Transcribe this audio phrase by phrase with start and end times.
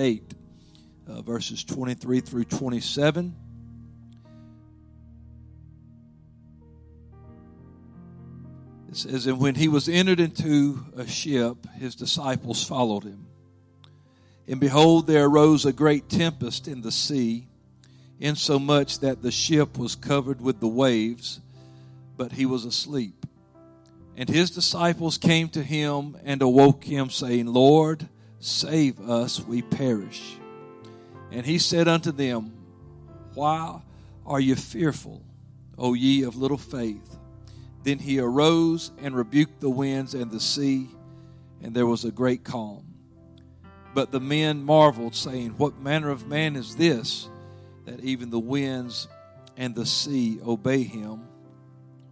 [0.00, 0.34] 8,
[1.08, 3.36] uh, verses 23 through 27.
[8.88, 13.26] It says, And when he was entered into a ship, his disciples followed him.
[14.48, 17.46] And behold, there arose a great tempest in the sea,
[18.18, 21.40] insomuch that the ship was covered with the waves,
[22.16, 23.26] but he was asleep.
[24.16, 28.08] And his disciples came to him and awoke him, saying, Lord,
[28.40, 30.36] save us, we perish.
[31.30, 32.52] And he said unto them,
[33.34, 33.80] Why
[34.26, 35.22] are you fearful,
[35.78, 37.18] O ye of little faith?
[37.84, 40.88] Then he arose and rebuked the winds and the sea,
[41.62, 42.84] and there was a great calm.
[43.94, 47.28] But the men marveled, saying, What manner of man is this,
[47.86, 49.08] that even the winds
[49.56, 51.26] and the sea obey him?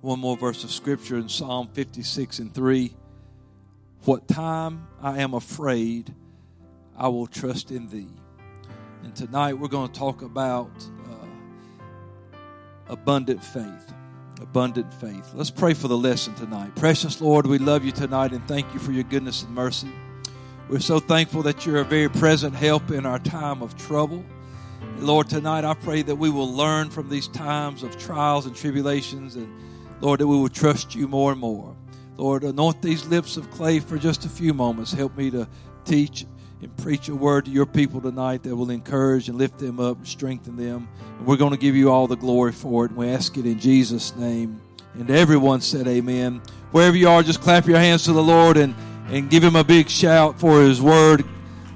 [0.01, 2.95] One more verse of scripture in Psalm 56 and 3.
[4.05, 6.15] What time I am afraid,
[6.97, 8.09] I will trust in thee.
[9.03, 10.71] And tonight we're going to talk about
[11.11, 12.37] uh,
[12.89, 13.93] abundant faith
[14.41, 15.33] abundant faith.
[15.35, 16.75] Let's pray for the lesson tonight.
[16.77, 19.91] Precious Lord, we love you tonight and thank you for your goodness and mercy.
[20.69, 24.25] We're so thankful that you're a very present help in our time of trouble.
[24.99, 29.35] Lord, tonight I pray that we will learn from these times of trials and tribulations,
[29.37, 29.49] and
[30.01, 31.75] Lord, that we will trust you more and more.
[32.19, 34.93] Lord, anoint these lips of clay for just a few moments.
[34.93, 35.49] Help me to
[35.85, 36.27] teach
[36.61, 39.99] and preach a word to your people tonight that will encourage and lift them up
[39.99, 40.89] and strengthen them.
[41.17, 42.91] And we're going to give you all the glory for it.
[42.91, 44.61] And we ask it in Jesus' name.
[44.95, 46.43] And everyone said, Amen.
[46.73, 48.75] Wherever you are, just clap your hands to the Lord and,
[49.07, 51.25] and give him a big shout for his word.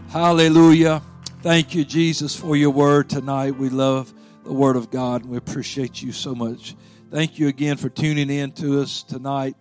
[0.08, 1.02] Hallelujah.
[1.42, 3.56] Thank you, Jesus, for your word tonight.
[3.56, 4.12] We love
[4.42, 6.74] the word of God and we appreciate you so much.
[7.12, 9.54] Thank you again for tuning in to us tonight.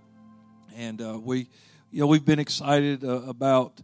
[0.75, 1.47] And uh, we,
[1.91, 3.81] you know, we've been excited uh, about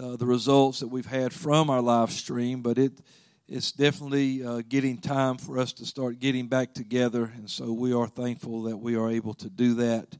[0.00, 2.92] uh, the results that we've had from our live stream, but it
[3.46, 7.92] it's definitely uh, getting time for us to start getting back together, and so we
[7.92, 10.16] are thankful that we are able to do that,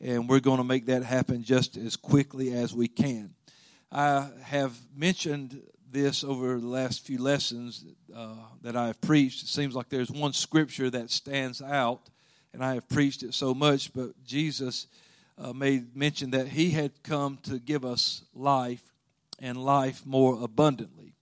[0.00, 3.32] and we're going to make that happen just as quickly as we can.
[3.92, 7.84] I have mentioned this over the last few lessons
[8.14, 9.44] uh, that I have preached.
[9.44, 12.10] It seems like there's one scripture that stands out,
[12.52, 14.88] and I have preached it so much, but Jesus
[15.38, 18.92] uh, made mention that He had come to give us life
[19.38, 21.14] and life more abundantly.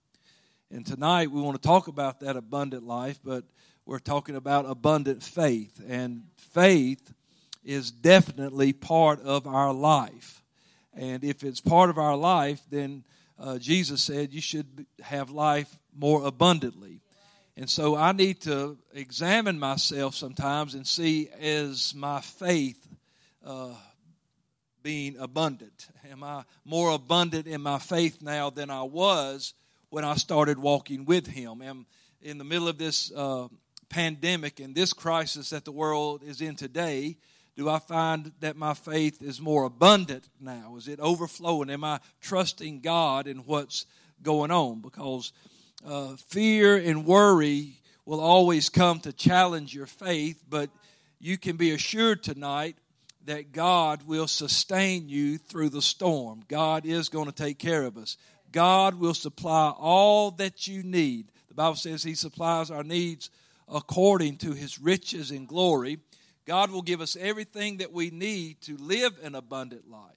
[0.71, 3.43] And tonight we want to talk about that abundant life, but
[3.85, 5.81] we're talking about abundant faith.
[5.87, 7.13] And faith
[7.63, 10.41] is definitely part of our life.
[10.93, 13.03] And if it's part of our life, then
[13.39, 17.01] uh, Jesus said you should have life more abundantly.
[17.55, 22.87] And so I need to examine myself sometimes and see is my faith
[23.45, 23.73] uh,
[24.83, 25.87] being abundant?
[26.11, 29.53] Am I more abundant in my faith now than I was
[29.89, 31.61] when I started walking with Him?
[31.61, 31.85] Am
[32.21, 33.47] in the middle of this uh,
[33.89, 37.17] pandemic and this crisis that the world is in today?
[37.55, 40.75] Do I find that my faith is more abundant now?
[40.77, 41.69] Is it overflowing?
[41.69, 43.85] Am I trusting God in what's
[44.21, 44.81] going on?
[44.81, 45.31] Because
[45.85, 50.69] uh, fear and worry will always come to challenge your faith, but
[51.19, 52.75] you can be assured tonight
[53.25, 56.43] that God will sustain you through the storm.
[56.47, 58.17] God is going to take care of us.
[58.51, 61.31] God will supply all that you need.
[61.47, 63.29] The Bible says He supplies our needs
[63.67, 65.99] according to His riches and glory.
[66.45, 70.11] God will give us everything that we need to live an abundant life.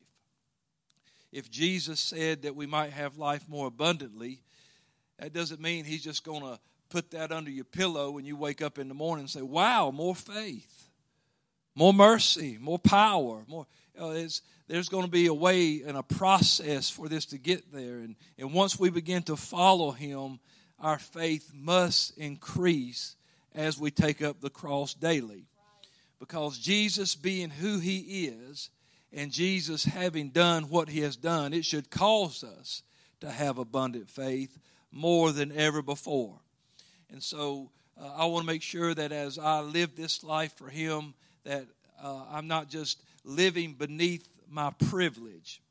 [1.33, 4.43] If Jesus said that we might have life more abundantly,
[5.19, 6.59] that doesn't mean He's just going to
[6.89, 9.91] put that under your pillow when you wake up in the morning and say, Wow,
[9.93, 10.76] more faith
[11.77, 13.67] more mercy, more power, more.
[13.95, 17.99] there's going to be a way and a process for this to get there.
[17.99, 20.41] And, and once we begin to follow Him,
[20.81, 23.15] our faith must increase
[23.55, 25.45] as we take up the cross daily.
[26.19, 28.71] Because Jesus, being who He is,
[29.13, 32.83] and Jesus having done what He has done, it should cause us
[33.21, 34.59] to have abundant faith
[34.91, 36.41] more than ever before.
[37.11, 37.71] And so
[38.01, 41.15] uh, I want to make sure that as I live this life for Him,
[41.47, 41.65] that
[42.03, 45.63] uh, I'm not just living beneath my privilege.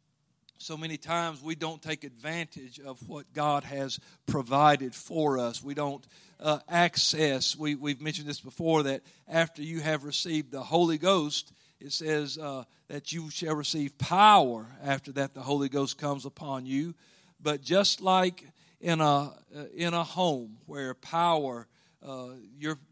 [0.58, 5.62] So many times we don't take advantage of what God has provided for us.
[5.62, 6.06] We don't
[6.40, 7.58] uh, access.
[7.58, 11.52] We, we've mentioned this before that after you have received the Holy Ghost,
[11.82, 16.66] it says uh, that you shall receive power after that the Holy Ghost comes upon
[16.66, 16.96] you.
[17.42, 18.46] But just like
[18.80, 19.32] in a, uh,
[19.76, 21.68] in a home where power
[22.06, 22.30] uh,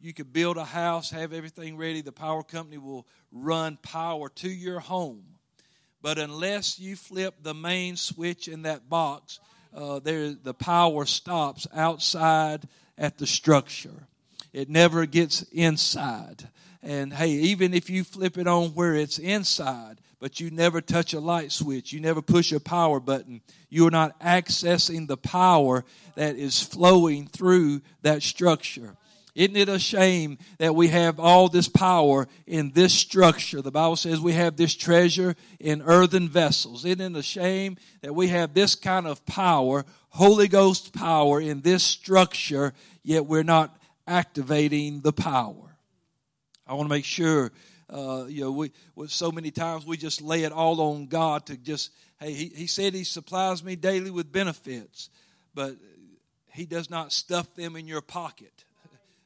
[0.01, 2.01] you could build a house, have everything ready.
[2.01, 5.23] The power company will run power to your home.
[6.01, 9.39] But unless you flip the main switch in that box,
[9.73, 12.67] uh, there the power stops outside
[12.97, 14.07] at the structure.
[14.51, 16.49] It never gets inside.
[16.81, 21.13] And hey, even if you flip it on where it's inside, but you never touch
[21.13, 25.85] a light switch, you never push a power button, you are not accessing the power
[26.15, 28.95] that is flowing through that structure.
[29.35, 33.63] Isn't it a shame that we have all this power in this structure?
[33.63, 36.85] The Bible says we have this treasure in earthen vessels.
[36.85, 41.61] Isn't it a shame that we have this kind of power, Holy Ghost power, in
[41.61, 43.75] this structure, yet we're not
[44.05, 45.77] activating the power?
[46.67, 47.51] I want to make sure,
[47.89, 48.71] uh, you know, we,
[49.07, 51.89] so many times we just lay it all on God to just,
[52.19, 55.09] hey, he, he said He supplies me daily with benefits,
[55.55, 55.75] but
[56.53, 58.63] He does not stuff them in your pocket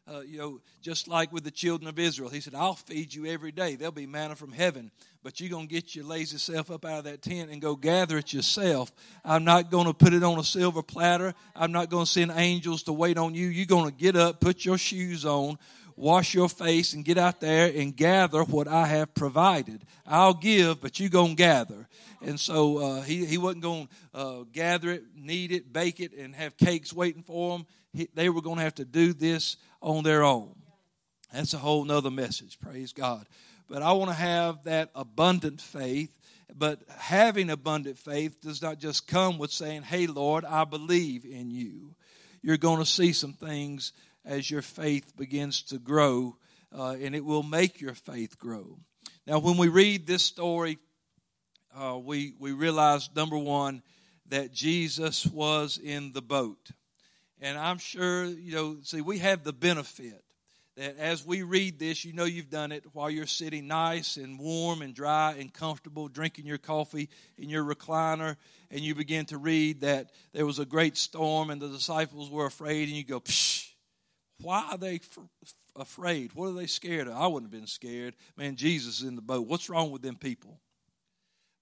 [0.09, 2.29] uh, you know, just like with the children of Israel.
[2.29, 3.75] He said, I'll feed you every day.
[3.75, 4.91] There'll be manna from heaven.
[5.23, 7.75] But you're going to get your lazy self up out of that tent and go
[7.75, 8.91] gather it yourself.
[9.25, 11.33] I'm not going to put it on a silver platter.
[11.55, 13.47] I'm not going to send angels to wait on you.
[13.47, 15.57] You're going to get up, put your shoes on,
[15.97, 19.83] wash your face, and get out there and gather what I have provided.
[20.05, 21.87] I'll give, but you're going to gather.
[22.21, 26.13] And so uh, he, he wasn't going to uh, gather it, knead it, bake it,
[26.13, 27.65] and have cakes waiting for him.
[27.93, 30.55] He, they were going to have to do this on their own.
[31.33, 32.59] That's a whole nother message.
[32.59, 33.25] Praise God.
[33.69, 36.17] But I want to have that abundant faith.
[36.55, 41.51] But having abundant faith does not just come with saying, Hey, Lord, I believe in
[41.51, 41.95] you.
[42.41, 43.91] You're going to see some things
[44.23, 46.37] as your faith begins to grow,
[46.77, 48.77] uh, and it will make your faith grow.
[49.25, 50.77] Now, when we read this story,
[51.75, 53.81] uh, we, we realize, number one,
[54.29, 56.71] that Jesus was in the boat.
[57.39, 60.23] And I'm sure, you know, see, we have the benefit
[60.77, 64.39] that as we read this, you know you've done it while you're sitting nice and
[64.39, 68.35] warm and dry and comfortable, drinking your coffee in your recliner,
[68.69, 72.45] and you begin to read that there was a great storm and the disciples were
[72.45, 73.71] afraid, and you go, Psh,
[74.39, 74.99] why are they
[75.75, 76.33] afraid?
[76.33, 77.15] What are they scared of?
[77.15, 78.15] I wouldn't have been scared.
[78.35, 79.47] Man, Jesus is in the boat.
[79.47, 80.59] What's wrong with them people?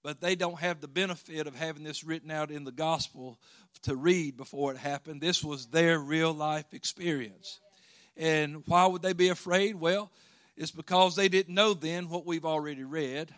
[0.06, 3.40] But they don't have the benefit of having this written out in the gospel
[3.82, 5.20] to read before it happened.
[5.20, 7.58] This was their real life experience.
[8.16, 9.74] And why would they be afraid?
[9.74, 10.12] Well,
[10.56, 13.34] it's because they didn't know then what we've already read.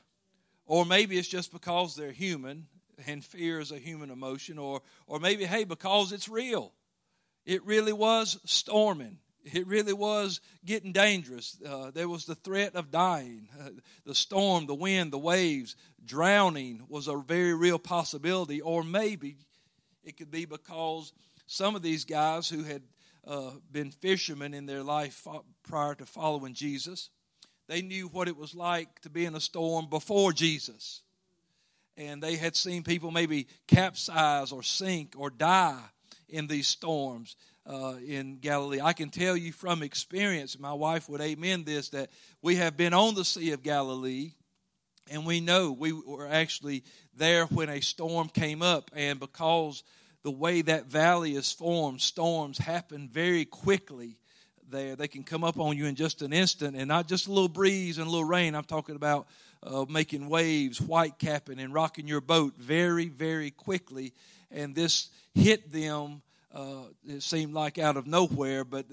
[0.67, 2.67] Or maybe it's just because they're human
[3.07, 4.59] and fear is a human emotion.
[4.59, 6.75] Or, or maybe, hey, because it's real.
[7.47, 9.21] It really was storming
[9.53, 11.57] it really was getting dangerous.
[11.67, 13.49] Uh, there was the threat of dying.
[13.61, 13.71] Uh,
[14.05, 18.61] the storm, the wind, the waves, drowning was a very real possibility.
[18.61, 19.37] Or maybe
[20.05, 21.13] it could be because
[21.47, 22.83] some of these guys who had
[23.27, 25.27] uh, been fishermen in their life
[25.63, 27.11] prior to following Jesus,
[27.67, 31.03] they knew what it was like to be in a storm before Jesus.
[31.97, 35.83] And they had seen people maybe capsize or sink or die
[36.29, 37.37] in these storms
[37.69, 38.81] uh, in Galilee.
[38.81, 42.11] I can tell you from experience, my wife would amen this, that
[42.41, 44.33] we have been on the Sea of Galilee
[45.11, 46.85] and we know we were actually
[47.15, 48.91] there when a storm came up.
[48.95, 49.83] And because
[50.23, 54.19] the way that valley is formed, storms happen very quickly
[54.69, 54.97] there.
[54.97, 57.49] They can come up on you in just an instant and not just a little
[57.49, 58.55] breeze and a little rain.
[58.55, 59.29] I'm talking about
[59.63, 64.13] uh, making waves, white capping, and rocking your boat very, very quickly.
[64.51, 66.23] And this hit them
[66.55, 68.87] uh, it seemed like out of nowhere, but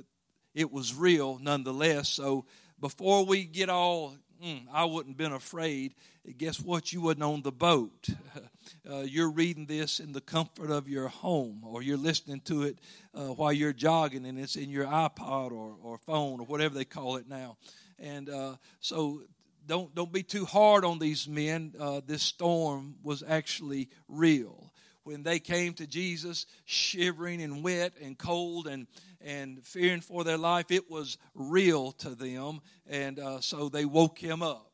[0.54, 2.10] it was real nonetheless.
[2.10, 2.46] So
[2.80, 5.94] before we get all, mm, I wouldn't been afraid.
[6.38, 6.92] Guess what?
[6.92, 8.10] You wasn't on the boat.
[8.90, 12.80] Uh, you're reading this in the comfort of your home, or you're listening to it
[13.14, 16.86] uh, while you're jogging, and it's in your iPod or, or phone or whatever they
[16.86, 17.58] call it now.
[18.00, 19.22] And uh, so
[19.68, 21.74] don't don't be too hard on these men.
[21.80, 24.65] Uh, this storm was actually real
[25.06, 28.88] when they came to Jesus shivering and wet and cold and,
[29.22, 32.60] and fearing for their life, it was real to them.
[32.88, 34.72] And uh, so they woke him up.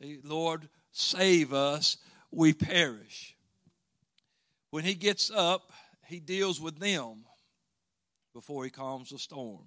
[0.00, 1.96] They, Lord, save us,
[2.32, 3.36] we perish.
[4.70, 5.72] When he gets up,
[6.06, 7.24] he deals with them
[8.34, 9.66] before he calms the storm.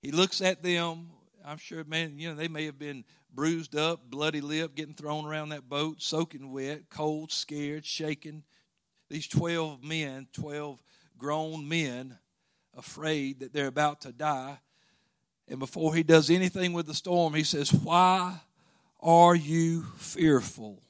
[0.00, 1.10] He looks at them.
[1.44, 5.26] I'm sure, man, you know, they may have been bruised up, bloody lip, getting thrown
[5.26, 8.44] around that boat, soaking wet, cold, scared, shaken
[9.10, 10.80] these 12 men, 12
[11.18, 12.16] grown men,
[12.76, 14.58] afraid that they're about to die.
[15.48, 18.40] And before he does anything with the storm, he says, Why
[19.00, 20.80] are you fearful?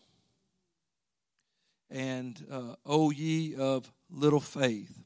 [1.90, 5.02] And, uh, O ye of little faith.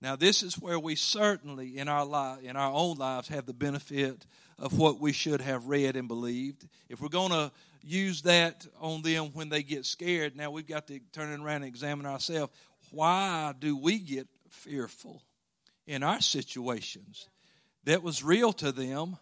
[0.00, 3.52] Now, this is where we certainly in our life, in our own lives, have the
[3.52, 4.26] benefit
[4.58, 6.68] of what we should have read and believed.
[6.88, 7.50] If we're going to
[7.84, 10.36] use that on them when they get scared.
[10.36, 12.52] Now we've got to turn around and examine ourselves.
[12.90, 15.22] why do we get fearful
[15.86, 17.28] in our situations?
[17.84, 19.18] That was real to them.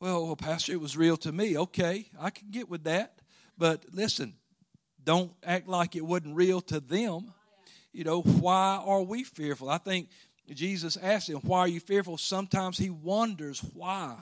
[0.00, 1.58] Well, well, Pastor, it was real to me.
[1.58, 3.18] Okay, I can get with that.
[3.58, 4.34] But listen,
[5.04, 7.34] don't act like it wasn't real to them.
[7.92, 9.68] You know, why are we fearful?
[9.68, 10.08] I think
[10.48, 12.16] Jesus asked him, Why are you fearful?
[12.16, 14.16] Sometimes he wonders why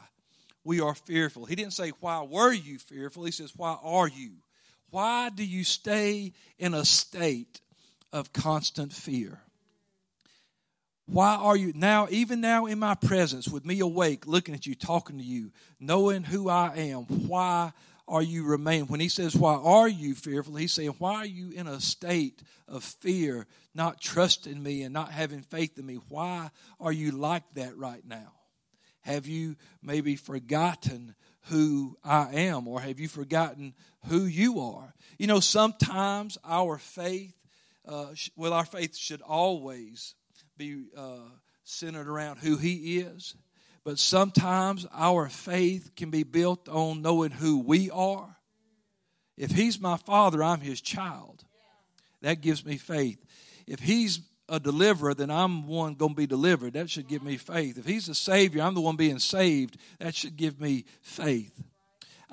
[0.69, 1.47] we are fearful.
[1.47, 3.25] He didn't say, Why were you fearful?
[3.25, 4.33] He says, Why are you?
[4.91, 7.63] Why do you stay in a state
[8.13, 9.41] of constant fear?
[11.07, 14.75] Why are you now, even now in my presence, with me awake, looking at you,
[14.75, 17.05] talking to you, knowing who I am?
[17.05, 17.73] Why
[18.07, 18.89] are you remain?
[18.89, 20.57] When he says, Why are you fearful?
[20.57, 25.13] He's saying, Why are you in a state of fear, not trusting me and not
[25.13, 25.95] having faith in me?
[26.11, 28.33] Why are you like that right now?
[29.09, 33.73] Have you maybe forgotten who I am, or have you forgotten
[34.07, 34.93] who you are?
[35.19, 37.35] You know, sometimes our faith,
[37.87, 40.15] uh, well, our faith should always
[40.59, 41.31] be uh,
[41.65, 43.35] centered around who He is.
[43.83, 48.37] But sometimes our faith can be built on knowing who we are.
[49.39, 51.47] If He's my Father, I'm His child.
[52.21, 53.25] That gives me faith.
[53.67, 56.73] If He's a deliverer, then I'm one going to be delivered.
[56.73, 57.79] That should give me faith.
[57.79, 59.77] If He's a Savior, I'm the one being saved.
[59.99, 61.63] That should give me faith.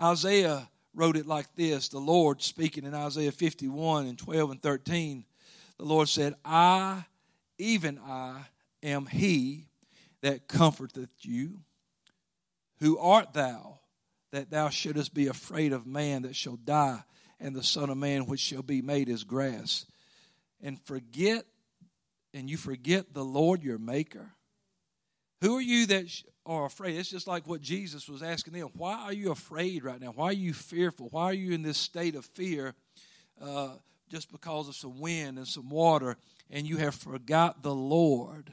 [0.01, 5.25] Isaiah wrote it like this the Lord speaking in Isaiah 51 and 12 and 13.
[5.77, 7.05] The Lord said, I
[7.57, 8.45] even I
[8.81, 9.67] am he
[10.21, 11.59] that comforteth you.
[12.79, 13.79] Who art thou
[14.31, 17.03] that thou shouldest be afraid of man that shall die,
[17.39, 19.85] and the Son of Man which shall be made as grass?
[20.61, 21.45] And forget,
[22.35, 24.33] and you forget the Lord your Maker?
[25.41, 26.05] Who are you that
[26.45, 26.97] are afraid?
[26.97, 28.69] It's just like what Jesus was asking them.
[28.73, 30.11] Why are you afraid right now?
[30.13, 31.07] Why are you fearful?
[31.11, 32.73] Why are you in this state of fear?
[33.41, 33.69] Uh,
[34.09, 36.17] just because of some wind and some water,
[36.49, 38.51] and you have forgot the Lord,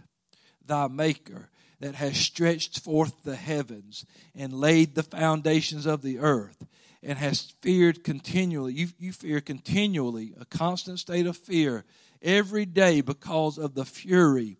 [0.64, 6.64] thy Maker, that has stretched forth the heavens and laid the foundations of the earth,
[7.02, 8.72] and has feared continually.
[8.72, 11.84] You, you fear continually, a constant state of fear
[12.22, 14.58] every day because of the fury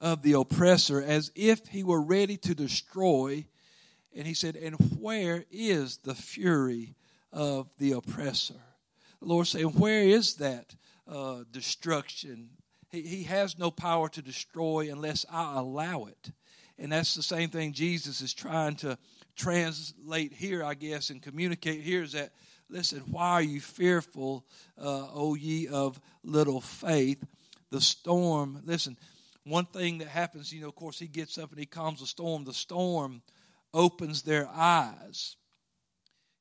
[0.00, 3.46] of the oppressor, as if he were ready to destroy.
[4.14, 6.94] And he said, And where is the fury
[7.32, 8.60] of the oppressor?
[9.20, 10.74] The Lord saying, Where is that
[11.08, 12.50] uh, destruction?
[12.90, 16.32] He, he has no power to destroy unless I allow it.
[16.78, 18.98] And that's the same thing Jesus is trying to
[19.36, 22.32] translate here, I guess, and communicate here is that,
[22.68, 24.44] listen, why are you fearful,
[24.78, 27.22] uh, O ye of little faith?
[27.70, 28.96] The storm, listen,
[29.44, 32.06] one thing that happens, you know, of course, he gets up and he calms the
[32.06, 32.44] storm.
[32.44, 33.22] The storm
[33.72, 35.36] opens their eyes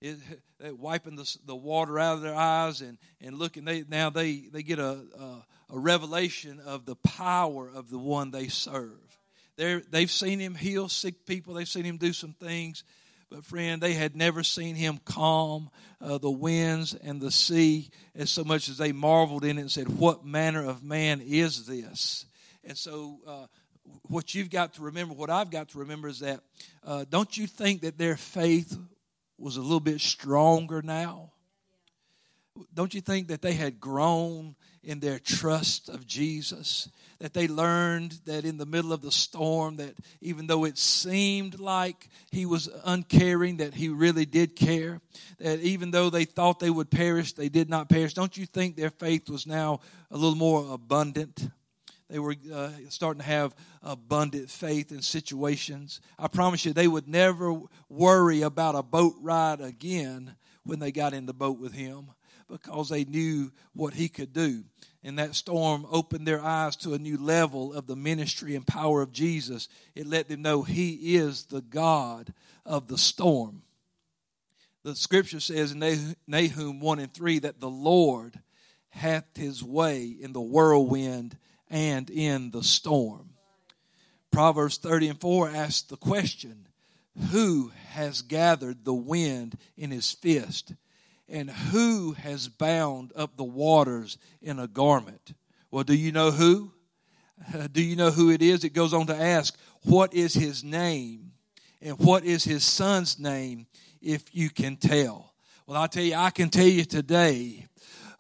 [0.03, 0.19] it,
[0.77, 3.65] wiping the, the water out of their eyes and, and looking.
[3.65, 8.29] They, now they, they get a, a, a revelation of the power of the one
[8.29, 9.17] they serve.
[9.55, 12.83] They're, they've seen him heal sick people, they've seen him do some things.
[13.33, 18.29] But, friend, they had never seen him calm uh, the winds and the sea as
[18.29, 22.27] so much as they marveled in it and said, What manner of man is this?
[22.63, 23.47] And so, uh,
[24.03, 26.41] what you've got to remember, what I've got to remember is that
[26.83, 28.77] uh, don't you think that their faith
[29.39, 31.31] was a little bit stronger now?
[32.71, 36.89] Don't you think that they had grown in their trust of Jesus?
[37.19, 41.59] That they learned that in the middle of the storm, that even though it seemed
[41.59, 44.99] like he was uncaring, that he really did care.
[45.39, 48.13] That even though they thought they would perish, they did not perish.
[48.13, 49.79] Don't you think their faith was now
[50.11, 51.49] a little more abundant?
[52.09, 56.01] They were uh, starting to have abundant faith in situations.
[56.19, 57.59] I promise you, they would never
[57.89, 62.11] worry about a boat ride again when they got in the boat with him
[62.53, 64.63] because they knew what he could do.
[65.03, 69.01] And that storm opened their eyes to a new level of the ministry and power
[69.01, 69.67] of Jesus.
[69.95, 72.31] It let them know he is the God
[72.63, 73.63] of the storm.
[74.83, 78.39] The scripture says in Nahum 1 and 3 that the Lord
[78.89, 81.35] hath his way in the whirlwind
[81.71, 83.31] and in the storm.
[84.31, 86.67] Proverbs 30 and 4 asks the question
[87.31, 90.73] Who has gathered the wind in his fist?
[91.29, 95.33] And who has bound up the waters in a garment?
[95.71, 96.73] Well, do you know who?
[97.71, 98.63] do you know who it is?
[98.63, 101.31] It goes on to ask, What is his name?
[101.81, 103.67] And what is his son's name,
[104.01, 105.33] if you can tell?
[105.67, 107.67] Well, I tell you, I can tell you today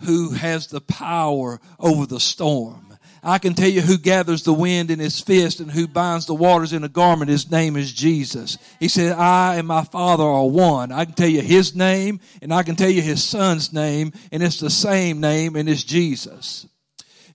[0.01, 2.92] who has the power over the storm.
[3.23, 6.33] I can tell you who gathers the wind in his fist and who binds the
[6.33, 7.31] waters in a garment.
[7.31, 8.57] His name is Jesus.
[8.79, 10.91] He said, I and my Father are one.
[10.91, 14.43] I can tell you his name and I can tell you his son's name, and
[14.43, 16.67] it's the same name, and it's Jesus.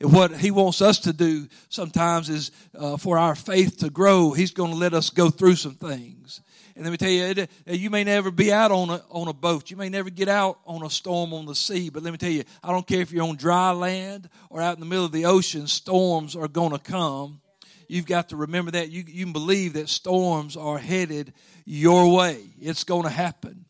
[0.01, 4.33] And what he wants us to do sometimes is uh, for our faith to grow,
[4.33, 6.41] he's going to let us go through some things.
[6.79, 9.33] And let me tell you, uh, you may never be out on a, on a
[9.33, 9.69] boat.
[9.69, 11.91] You may never get out on a storm on the sea.
[11.91, 14.75] But let me tell you, I don't care if you're on dry land or out
[14.75, 17.41] in the middle of the ocean, storms are going to come.
[17.89, 18.91] You've got to remember that.
[18.91, 21.33] You, you can believe that storms are headed
[21.65, 22.45] your way.
[22.61, 23.65] It's going to happen.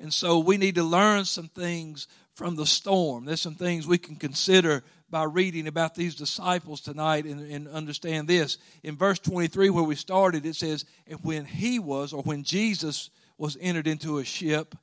[0.00, 3.26] And so we need to learn some things from the storm.
[3.26, 8.28] There's some things we can consider by reading about these disciples tonight and, and, understand
[8.28, 8.58] this.
[8.82, 13.10] In verse 23, where we started, it says, And when he was, or when Jesus
[13.36, 14.74] was entered into a ship,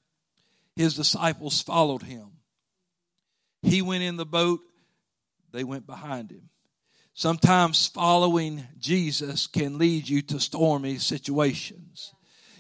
[0.75, 2.27] his disciples followed him.
[3.62, 4.60] He went in the boat,
[5.51, 6.50] they went behind him.
[7.13, 12.13] Sometimes following Jesus can lead you to stormy situations.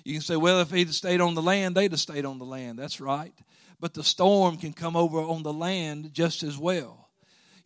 [0.03, 2.45] You can say, well, if he'd stayed on the land, they'd have stayed on the
[2.45, 2.79] land.
[2.79, 3.33] That's right
[3.79, 7.06] but the storm can come over on the land just as well.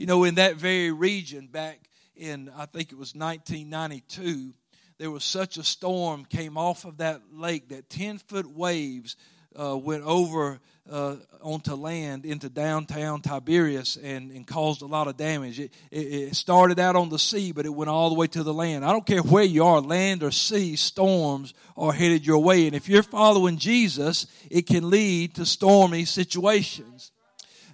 [0.02, 1.80] You know, in that very region back
[2.16, 4.52] in, I think it was 1992,
[4.98, 9.16] there was such a storm came off of that lake that 10 foot waves
[9.56, 15.18] uh, went over uh, onto land into downtown Tiberias and, and caused a lot of
[15.18, 15.60] damage.
[15.60, 18.42] It, it, it, started out on the sea, but it went all the way to
[18.42, 18.84] the land.
[18.84, 22.66] I don't care where you are, land or sea, storms are headed your way.
[22.66, 27.12] And if you're following Jesus, it can lead to stormy situations.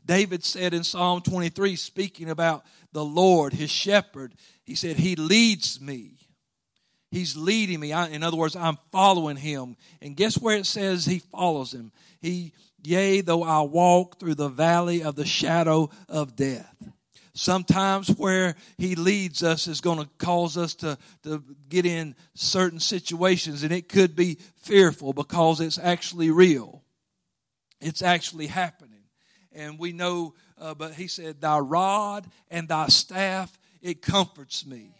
[0.07, 4.33] David said in Psalm 23, speaking about the Lord, his shepherd,
[4.63, 6.17] he said, He leads me
[7.09, 7.93] He's leading me.
[7.93, 9.77] I, in other words, I'm following him.
[10.01, 11.91] And guess where it says he follows him?
[12.19, 12.51] He,
[12.83, 16.75] yea, though I walk through the valley of the shadow of death.
[17.33, 22.79] Sometimes where he leads us is going to cause us to, to get in certain
[22.79, 26.83] situations, and it could be fearful because it's actually real.
[27.79, 28.96] It's actually happening.
[29.57, 34.93] And we know, uh, but he said, Thy rod and thy staff, it comforts me.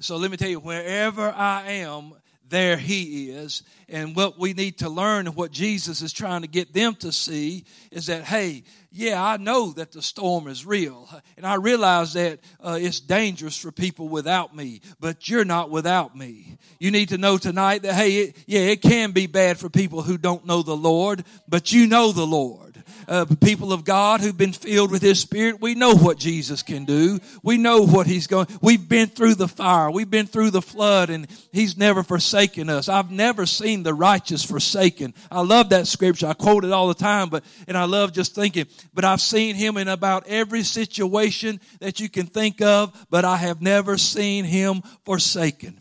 [0.00, 2.12] So let me tell you, wherever I am,
[2.50, 3.62] there he is.
[3.88, 7.10] And what we need to learn and what Jesus is trying to get them to
[7.10, 11.08] see is that, hey, yeah, I know that the storm is real.
[11.38, 16.14] And I realize that uh, it's dangerous for people without me, but you're not without
[16.14, 16.58] me.
[16.78, 20.02] You need to know tonight that, hey, it, yeah, it can be bad for people
[20.02, 22.71] who don't know the Lord, but you know the Lord
[23.08, 26.84] uh, people of God who've been filled with His Spirit, we know what Jesus can
[26.84, 27.18] do.
[27.42, 28.46] We know what He's going.
[28.60, 29.90] We've been through the fire.
[29.90, 32.88] We've been through the flood, and He's never forsaken us.
[32.88, 35.14] I've never seen the righteous forsaken.
[35.30, 36.26] I love that scripture.
[36.26, 38.66] I quote it all the time, but and I love just thinking.
[38.94, 43.36] But I've seen Him in about every situation that you can think of, but I
[43.36, 45.80] have never seen Him forsaken.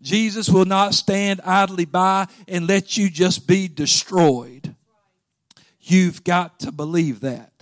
[0.00, 4.74] Jesus will not stand idly by and let you just be destroyed.
[5.88, 7.52] You've got to believe that.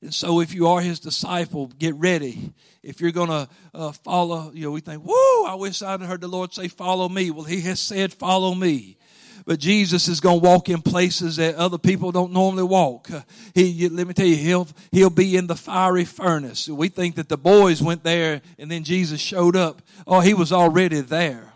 [0.00, 2.52] And so, if you are his disciple, get ready.
[2.82, 6.20] If you're going to uh, follow, you know, we think, whoa, I wish I'd heard
[6.20, 7.30] the Lord say, follow me.
[7.30, 8.98] Well, he has said, follow me.
[9.46, 13.08] But Jesus is going to walk in places that other people don't normally walk.
[13.54, 16.68] He, let me tell you, he'll, he'll be in the fiery furnace.
[16.68, 19.82] We think that the boys went there and then Jesus showed up.
[20.06, 21.53] Oh, he was already there.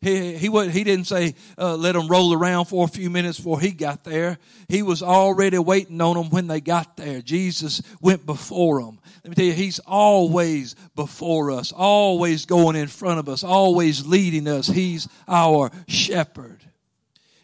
[0.00, 3.60] He, he, he didn't say, uh, let them roll around for a few minutes before
[3.60, 4.38] he got there.
[4.68, 7.20] He was already waiting on them when they got there.
[7.20, 8.98] Jesus went before them.
[9.24, 14.06] Let me tell you, he's always before us, always going in front of us, always
[14.06, 14.66] leading us.
[14.66, 16.60] He's our shepherd.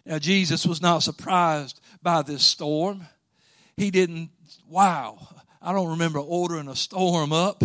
[0.04, 3.06] Now, Jesus was not surprised by this storm.
[3.76, 4.30] He didn't,
[4.66, 5.18] wow,
[5.60, 7.62] I don't remember ordering a storm up.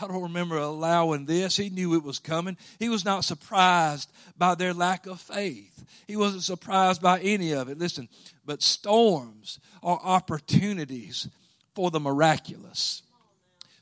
[0.00, 1.56] I don't remember allowing this.
[1.56, 2.56] He knew it was coming.
[2.78, 5.84] He was not surprised by their lack of faith.
[6.06, 7.78] He wasn't surprised by any of it.
[7.78, 8.08] Listen,
[8.46, 11.28] but storms are opportunities
[11.74, 13.02] for the miraculous.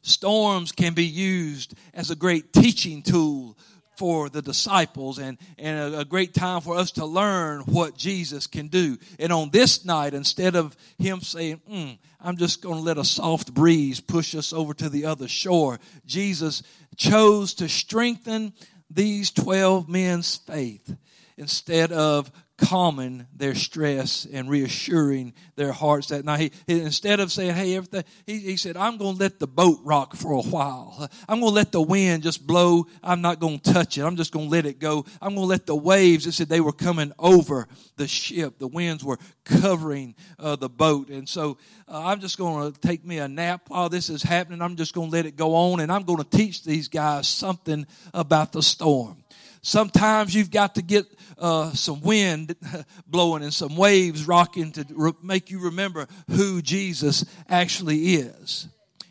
[0.02, 3.56] Storms can be used as a great teaching tool
[3.96, 8.46] for the disciples and, and a, a, great time for us to learn what Jesus
[8.46, 8.98] can do.
[9.18, 13.04] And on this night, instead of him saying, mm, I'm just going to let a
[13.04, 16.62] soft breeze push us over to the other shore, Jesus
[16.96, 18.52] chose to strengthen
[18.90, 20.94] these 12 men's faith
[21.36, 26.54] instead of calming their stress and reassuring their hearts that night.
[26.66, 29.78] He, instead of saying, hey, everything, he, he said, I'm going to let the boat
[29.84, 31.08] rock for a while.
[31.28, 32.86] I'm going to let the wind just blow.
[33.02, 34.02] I'm not going to touch it.
[34.02, 35.04] I'm just going to let it go.
[35.20, 38.58] I'm going to let the waves, it said they were coming over the ship.
[38.58, 41.08] The winds were covering uh, the boat.
[41.08, 44.62] And so uh, I'm just going to take me a nap while this is happening.
[44.62, 47.28] I'm just going to let it go on and I'm going to teach these guys
[47.28, 49.22] something about the storm.
[49.66, 52.54] Sometimes you've got to get uh, some wind
[53.08, 58.68] blowing and some waves rocking to re- make you remember who Jesus actually is.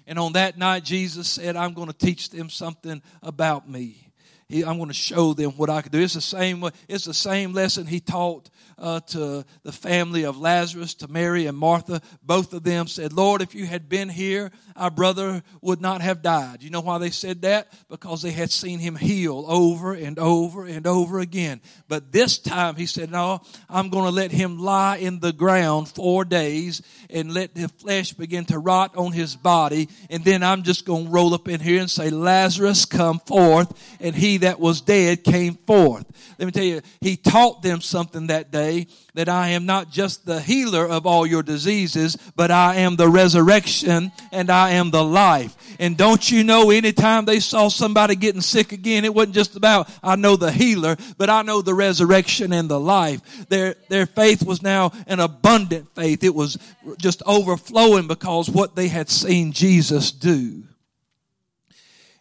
[0.07, 4.07] And on that night, Jesus said, I'm going to teach them something about me.
[4.47, 5.99] He, I'm going to show them what I can do.
[5.99, 6.63] It's the same.
[6.87, 11.57] It's the same lesson he taught uh, to the family of Lazarus, to Mary and
[11.57, 12.01] Martha.
[12.23, 16.21] Both of them said, Lord, if you had been here, our brother would not have
[16.21, 16.63] died.
[16.63, 17.71] You know why they said that?
[17.89, 21.61] Because they had seen him heal over and over and over again.
[21.87, 25.87] But this time he said, No, I'm going to let him lie in the ground
[25.87, 29.89] four days and let the flesh begin to rot on his body.
[30.09, 33.71] And then I'm just going to roll up in here and say, Lazarus, come forth.
[33.99, 36.05] And he that was dead came forth.
[36.37, 39.91] Let me tell you, he taught them something that day say that I am not
[39.91, 44.91] just the healer of all your diseases, but I am the resurrection and I am
[44.91, 45.55] the life.
[45.79, 49.89] And don't you know, anytime they saw somebody getting sick again, it wasn't just about,
[50.03, 53.47] I know the healer, but I know the resurrection and the life.
[53.49, 56.23] Their, their faith was now an abundant faith.
[56.23, 56.57] It was
[56.97, 60.63] just overflowing because what they had seen Jesus do.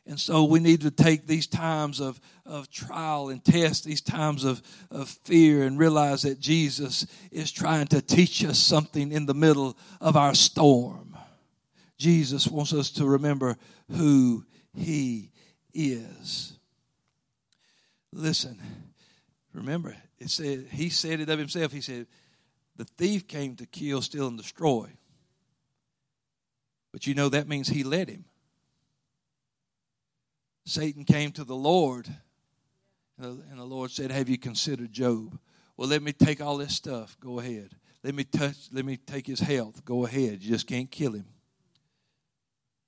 [0.07, 4.45] And so we need to take these times of, of trial and test, these times
[4.45, 9.35] of, of fear, and realize that Jesus is trying to teach us something in the
[9.35, 11.17] middle of our storm.
[11.97, 13.57] Jesus wants us to remember
[13.91, 15.31] who He
[15.73, 16.59] is.
[18.13, 18.61] Listen,
[19.55, 21.73] remember, it said He said it of Himself.
[21.73, 22.07] He said,
[22.77, 24.91] The thief came to kill, steal, and destroy.
[26.93, 28.27] But you know that means He led him.
[30.65, 32.09] Satan came to the Lord,
[33.19, 35.39] and the Lord said, Have you considered Job?
[35.77, 37.17] Well, let me take all this stuff.
[37.21, 37.71] Go ahead.
[38.03, 39.85] Let me touch, let me take his health.
[39.85, 40.43] Go ahead.
[40.43, 41.27] You just can't kill him.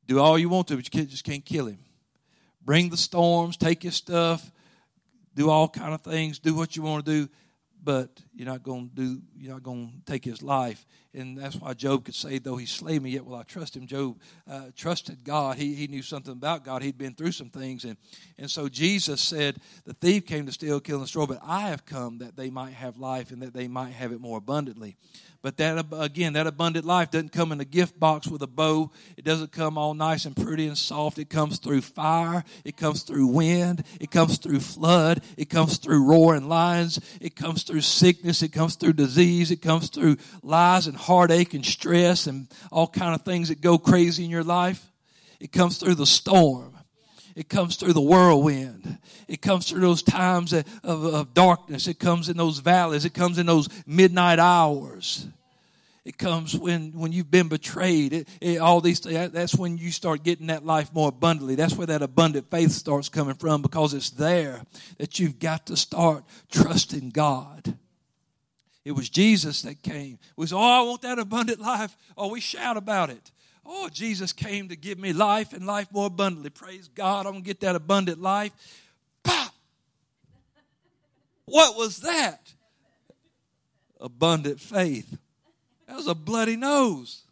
[0.06, 1.78] Do all you want to, but you just can't kill him.
[2.64, 4.50] Bring the storms, take his stuff,
[5.34, 7.28] do all kind of things, do what you want to do
[7.86, 10.84] but you're not going to do you're not going to take his life
[11.16, 13.86] and that's why job could say though he slay me yet will i trust him
[13.86, 14.16] job
[14.48, 17.96] uh, trusted god he, he knew something about god he'd been through some things and,
[18.38, 21.84] and so jesus said the thief came to steal kill and destroy but i have
[21.86, 24.96] come that they might have life and that they might have it more abundantly
[25.46, 28.90] but that again, that abundant life doesn't come in a gift box with a bow.
[29.16, 31.20] It doesn't come all nice and pretty and soft.
[31.20, 32.42] It comes through fire.
[32.64, 33.84] It comes through wind.
[34.00, 35.22] It comes through flood.
[35.36, 36.98] It comes through roaring lions.
[37.20, 38.42] It comes through sickness.
[38.42, 39.52] It comes through disease.
[39.52, 43.78] It comes through lies and heartache and stress and all kind of things that go
[43.78, 44.84] crazy in your life.
[45.40, 46.76] It comes through the storm.
[47.36, 48.98] It comes through the whirlwind.
[49.28, 51.86] It comes through those times of, of, darkness.
[51.86, 53.04] It comes in those valleys.
[53.04, 55.26] It comes in those midnight hours.
[56.04, 58.12] It comes when, when you've been betrayed.
[58.12, 59.00] It, it, all these.
[59.00, 61.56] That's when you start getting that life more abundantly.
[61.56, 64.62] That's where that abundant faith starts coming from because it's there
[64.96, 67.76] that you've got to start trusting God.
[68.86, 70.20] It was Jesus that came.
[70.36, 71.96] We say, Oh, I want that abundant life.
[72.16, 73.32] Oh, we shout about it.
[73.64, 76.50] Oh, Jesus came to give me life and life more abundantly.
[76.50, 77.26] Praise God.
[77.26, 78.52] I'm going to get that abundant life.
[79.24, 79.52] Pop!
[81.46, 82.52] What was that?
[84.00, 85.18] Abundant faith.
[85.88, 87.24] That was a bloody nose.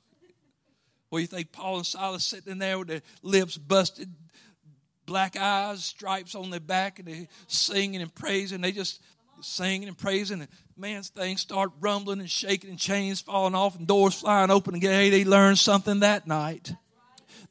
[1.09, 4.13] Well, you think Paul and Silas sitting in there with their lips busted,
[5.07, 8.61] black eyes, stripes on their back, and they're singing and praising.
[8.61, 9.01] They just
[9.41, 13.87] singing and praising, and man's things start rumbling and shaking, and chains falling off, and
[13.87, 14.75] doors flying open.
[14.75, 16.73] And hey, they learned something that night.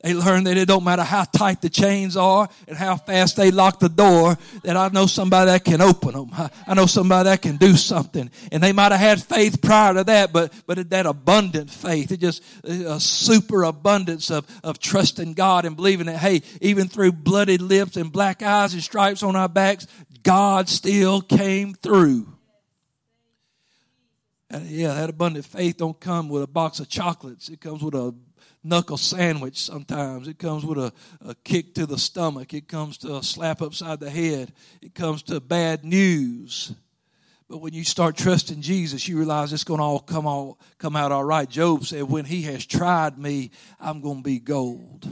[0.02, 3.52] They learned that it don't matter how tight the chains are and how fast they
[3.52, 6.30] lock the door, that I know somebody that can open them.
[6.68, 8.30] I know somebody that can do something.
[8.52, 12.20] And they might have had faith prior to that, but, but that abundant faith, it
[12.20, 17.58] just a super abundance of, of trusting God and believing that, hey, even through bloody
[17.58, 19.88] lips and black eyes and stripes on our backs,
[20.22, 22.33] God still came through.
[24.54, 27.50] And yeah, that abundant faith don't come with a box of chocolates.
[27.50, 28.14] It comes with a
[28.64, 30.28] knuckle sandwich sometimes.
[30.28, 32.54] It comes with a, a kick to the stomach.
[32.54, 34.54] It comes to a slap upside the head.
[34.80, 36.72] It comes to bad news.
[37.50, 40.96] But when you start trusting Jesus, you realize it's going to all come all come
[40.96, 41.50] out all right.
[41.50, 45.08] Job said, "When He has tried me, I'm going to be gold."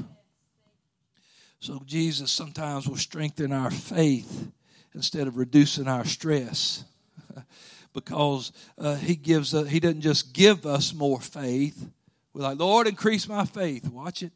[1.59, 4.51] So Jesus sometimes will strengthen our faith
[4.93, 6.83] instead of reducing our stress,
[7.93, 11.89] because uh, He gives us, He doesn't just give us more faith,
[12.33, 13.89] we're like, Lord, increase my faith.
[13.89, 14.31] Watch it.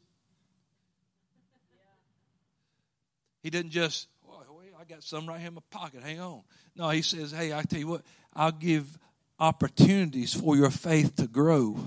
[3.41, 4.41] He didn't just, oh,
[4.79, 6.01] I got some right here in my pocket.
[6.03, 6.41] Hang on.
[6.75, 8.01] No, he says, hey, I tell you what,
[8.33, 8.97] I'll give
[9.39, 11.77] opportunities for your faith to grow.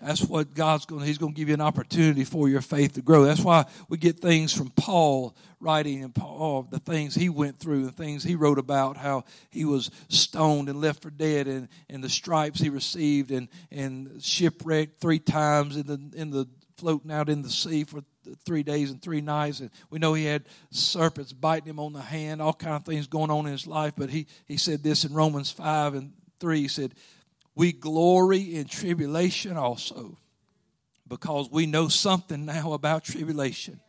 [0.00, 2.94] That's what God's going to, He's going to give you an opportunity for your faith
[2.94, 3.24] to grow.
[3.24, 7.58] That's why we get things from Paul writing and Paul, oh, the things he went
[7.58, 11.68] through, the things he wrote about, how he was stoned and left for dead and,
[11.90, 17.10] and the stripes he received and, and shipwrecked three times in the, in the floating
[17.10, 18.02] out in the sea for
[18.44, 19.60] three days and three nights.
[19.60, 23.06] And we know he had serpents biting him on the hand, all kind of things
[23.06, 23.94] going on in his life.
[23.96, 26.60] But he, he said this in Romans 5 and 3.
[26.60, 26.94] He said,
[27.58, 30.16] We glory in tribulation also
[31.08, 33.80] because we know something now about tribulation.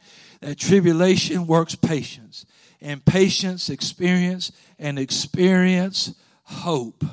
[0.42, 2.48] That tribulation works patience,
[2.82, 7.04] and patience experience, and experience hope.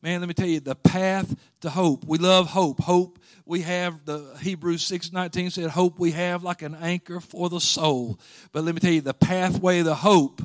[0.00, 2.06] Man, let me tell you, the path to hope.
[2.06, 2.80] We love hope.
[2.80, 7.60] Hope we have the Hebrews 6:19 said hope we have like an anchor for the
[7.60, 8.18] soul.
[8.52, 10.40] But let me tell you the pathway to hope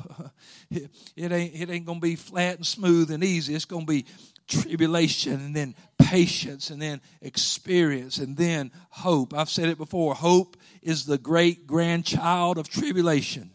[0.74, 3.54] it, it ain't it ain't going to be flat and smooth and easy.
[3.54, 4.06] It's going to be
[4.46, 9.32] tribulation and then patience and then experience and then hope.
[9.34, 10.14] I've said it before.
[10.14, 13.53] Hope is the great grandchild of tribulation.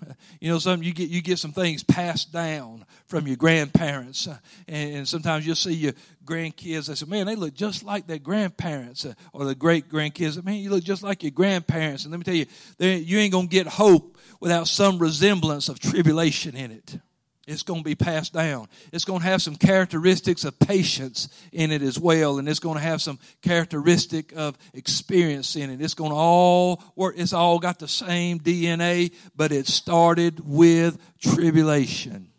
[0.40, 4.36] You know, some you get you get some things passed down from your grandparents, uh,
[4.68, 5.92] and, and, sometimes you'll see your
[6.24, 6.86] grandkids.
[6.86, 10.42] They say, "Man, they look just like their grandparents," uh, or the great grandkids.
[10.44, 12.04] Man, you look just like your grandparents.
[12.04, 12.46] And let me tell you,
[12.78, 16.98] you ain't gonna get hope without some resemblance of tribulation in it.
[17.46, 18.66] It's going to be passed down.
[18.92, 22.76] It's going to have some characteristics of patience in it as well, and it's going
[22.76, 25.80] to have some characteristic of experience in it.
[25.80, 27.14] It's going to all work.
[27.16, 32.30] It's all got the same DNA, but it started with tribulation.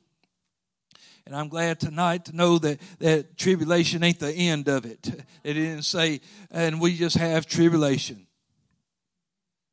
[1.26, 5.08] And I'm glad tonight to know that, that tribulation ain't the end of it.
[5.44, 6.20] It didn't say,
[6.52, 8.27] and we just have tribulation.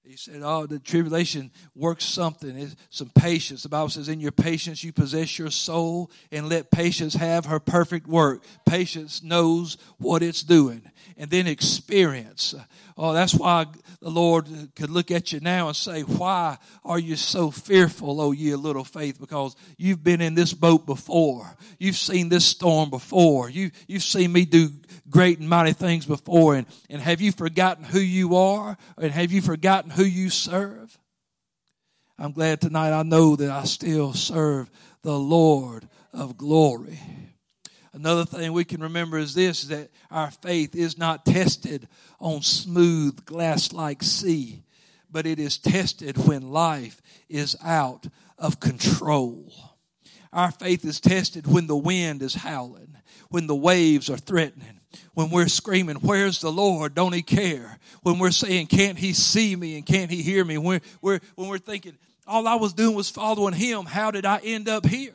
[0.06, 2.58] He said, Oh, the tribulation works something.
[2.58, 3.62] It's some patience.
[3.62, 7.58] The Bible says, In your patience you possess your soul, and let patience have her
[7.58, 8.44] perfect work.
[8.66, 10.82] Patience knows what it's doing.
[11.16, 12.54] And then experience.
[12.98, 13.66] Oh, that's why
[14.00, 18.32] the Lord could look at you now and say, Why are you so fearful, oh
[18.32, 19.18] ye little faith?
[19.18, 21.56] Because you've been in this boat before.
[21.78, 23.48] You've seen this storm before.
[23.48, 24.68] You, you've seen me do
[25.14, 26.56] great and mighty things before.
[26.56, 28.76] And, and have you forgotten who you are?
[28.98, 30.98] And have you forgotten who you serve?
[32.18, 34.68] I'm glad tonight I know that I still serve
[35.02, 36.98] the Lord of glory.
[37.92, 41.86] Another thing we can remember is this is that our faith is not tested
[42.18, 44.64] on smooth glass like sea,
[45.08, 49.52] but it is tested when life is out of control.
[50.32, 52.96] Our faith is tested when the wind is howling,
[53.28, 54.80] when the waves are threatening,
[55.14, 56.94] when we're screaming, Where's the Lord?
[56.94, 57.78] Don't He care?
[58.02, 60.58] When we're saying, Can't He see me and can't He hear me?
[60.58, 64.38] When we're, when we're thinking, All I was doing was following Him, how did I
[64.38, 65.14] end up here?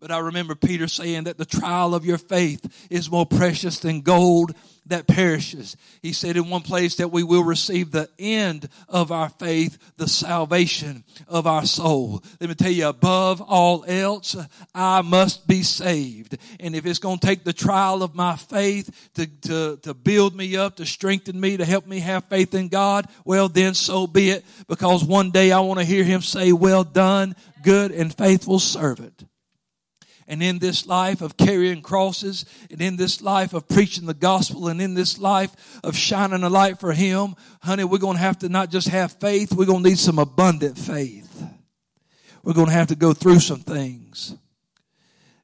[0.00, 4.02] But I remember Peter saying that the trial of your faith is more precious than
[4.02, 4.54] gold
[4.88, 5.76] that perishes.
[6.02, 10.08] He said in one place that we will receive the end of our faith, the
[10.08, 12.22] salvation of our soul.
[12.40, 14.36] Let me tell you, above all else,
[14.74, 16.36] I must be saved.
[16.60, 20.34] And if it's going to take the trial of my faith to, to, to build
[20.34, 24.06] me up, to strengthen me, to help me have faith in God, well, then so
[24.06, 24.44] be it.
[24.68, 29.27] Because one day I want to hear him say, well done, good and faithful servant
[30.28, 34.68] and in this life of carrying crosses, and in this life of preaching the gospel,
[34.68, 38.38] and in this life of shining a light for Him, honey, we're going to have
[38.40, 41.42] to not just have faith, we're going to need some abundant faith.
[42.44, 44.36] We're going to have to go through some things.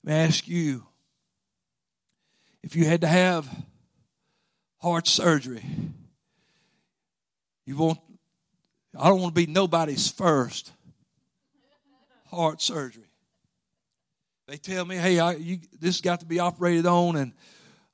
[0.04, 0.86] Let me ask you
[2.62, 3.48] if you had to have
[4.80, 5.64] heart surgery,
[7.64, 7.98] you won't,
[8.98, 10.72] I don't want to be nobody's first
[12.30, 13.03] heart surgery.
[14.46, 17.32] They tell me, hey, I, you, this got to be operated on, and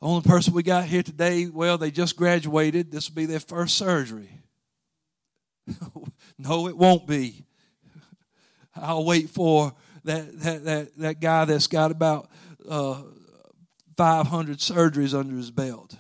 [0.01, 2.91] the only person we got here today, well, they just graduated.
[2.91, 4.31] This will be their first surgery.
[6.39, 7.45] no, it won't be.
[8.75, 9.73] I'll wait for
[10.05, 12.29] that, that, that, that guy that's got about
[12.69, 13.03] uh,
[13.97, 15.95] 500 surgeries under his belt.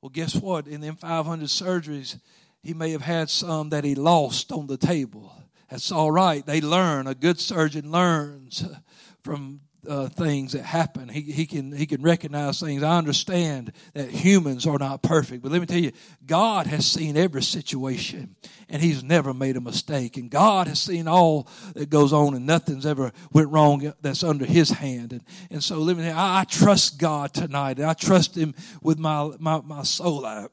[0.00, 0.66] Well, guess what?
[0.66, 2.18] In them 500 surgeries,
[2.62, 5.34] he may have had some that he lost on the table.
[5.68, 6.44] That's all right.
[6.44, 7.06] They learn.
[7.06, 8.64] A good surgeon learns
[9.22, 11.08] from uh, things that happen.
[11.08, 12.82] He, he can he can recognize things.
[12.82, 15.92] I understand that humans are not perfect, but let me tell you,
[16.24, 18.36] God has seen every situation,
[18.68, 20.16] and He's never made a mistake.
[20.16, 24.44] And God has seen all that goes on, and nothing's ever went wrong that's under
[24.44, 25.12] His hand.
[25.12, 26.06] And and so let me.
[26.06, 30.24] You, I, I trust God tonight, and I trust Him with my my, my soul.
[30.24, 30.46] I,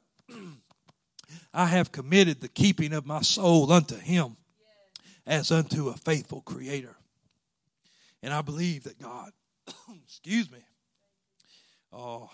[1.54, 4.38] I have committed the keeping of my soul unto Him,
[5.28, 6.96] as unto a faithful Creator.
[8.22, 9.32] And I believe that God,
[10.06, 10.60] excuse me,
[11.94, 12.30] oh,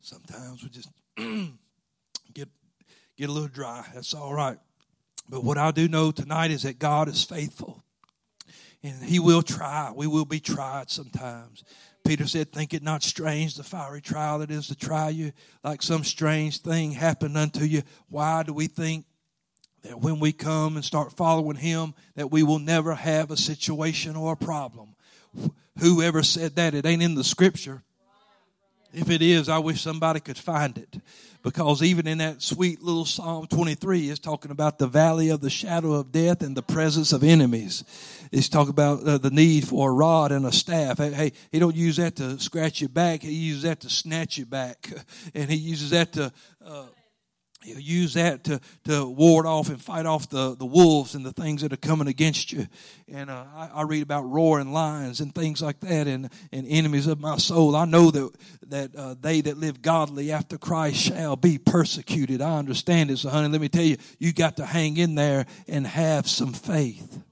[0.00, 0.88] sometimes we just
[2.34, 2.48] get
[3.16, 3.84] get a little dry.
[3.94, 4.58] That's all right.
[5.28, 7.82] But what I do know tonight is that God is faithful.
[8.82, 9.92] And he will try.
[9.94, 11.62] We will be tried sometimes.
[12.04, 15.32] Peter said, Think it not strange, the fiery trial that is to try you,
[15.62, 17.82] like some strange thing happened unto you.
[18.08, 19.06] Why do we think
[19.82, 24.16] that when we come and start following him, that we will never have a situation
[24.16, 24.94] or a problem?
[25.78, 27.82] Whoever said that, it ain't in the scripture.
[28.94, 31.00] If it is, I wish somebody could find it.
[31.42, 35.50] Because even in that sweet little Psalm 23, it's talking about the valley of the
[35.50, 37.84] shadow of death and the presence of enemies.
[38.30, 40.98] It's talking about uh, the need for a rod and a staff.
[40.98, 43.22] Hey, hey, he don't use that to scratch you back.
[43.22, 44.90] He uses that to snatch you back.
[45.34, 46.32] And he uses that to,
[46.64, 46.84] uh,
[47.64, 51.32] He'll use that to, to ward off and fight off the, the wolves and the
[51.32, 52.66] things that are coming against you.
[53.12, 57.06] And uh, I, I, read about roaring lions and things like that and, and enemies
[57.06, 57.76] of my soul.
[57.76, 58.32] I know that,
[58.68, 62.40] that uh, they that live godly after Christ shall be persecuted.
[62.40, 63.18] I understand it.
[63.18, 66.52] So, honey, let me tell you, you got to hang in there and have some
[66.52, 67.22] faith.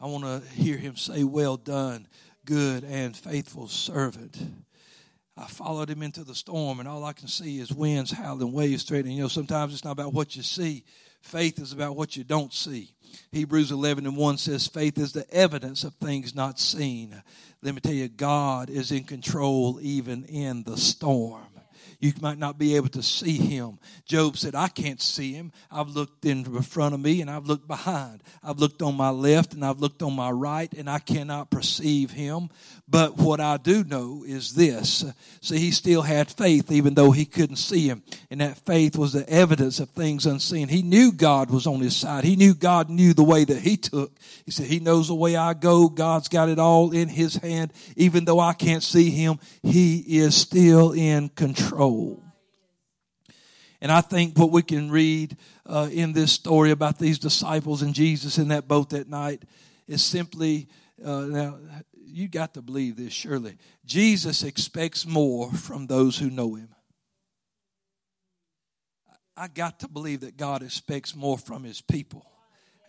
[0.00, 2.08] I want to hear him say, Well done,
[2.44, 4.38] good and faithful servant.
[5.40, 8.82] I followed him into the storm, and all I can see is winds howling, waves
[8.82, 9.16] threatening.
[9.16, 10.84] You know, sometimes it's not about what you see.
[11.22, 12.92] Faith is about what you don't see.
[13.32, 17.22] Hebrews 11 and 1 says, Faith is the evidence of things not seen.
[17.62, 21.46] Let me tell you, God is in control even in the storm.
[22.00, 23.78] You might not be able to see him.
[24.06, 25.52] Job said, I can't see him.
[25.70, 28.22] I've looked in front of me and I've looked behind.
[28.42, 32.10] I've looked on my left and I've looked on my right and I cannot perceive
[32.10, 32.48] him.
[32.90, 35.04] But what I do know is this.
[35.40, 38.02] See, he still had faith even though he couldn't see him.
[38.30, 40.66] And that faith was the evidence of things unseen.
[40.66, 42.24] He knew God was on his side.
[42.24, 44.18] He knew God knew the way that he took.
[44.44, 45.88] He said, He knows the way I go.
[45.88, 47.72] God's got it all in his hand.
[47.94, 52.24] Even though I can't see him, he is still in control.
[53.80, 57.94] And I think what we can read uh, in this story about these disciples and
[57.94, 59.44] Jesus in that boat that night
[59.86, 60.66] is simply
[61.04, 61.58] uh, now
[62.10, 63.56] you got to believe this surely.
[63.84, 66.74] Jesus expects more from those who know him.
[69.36, 72.26] I got to believe that God expects more from his people.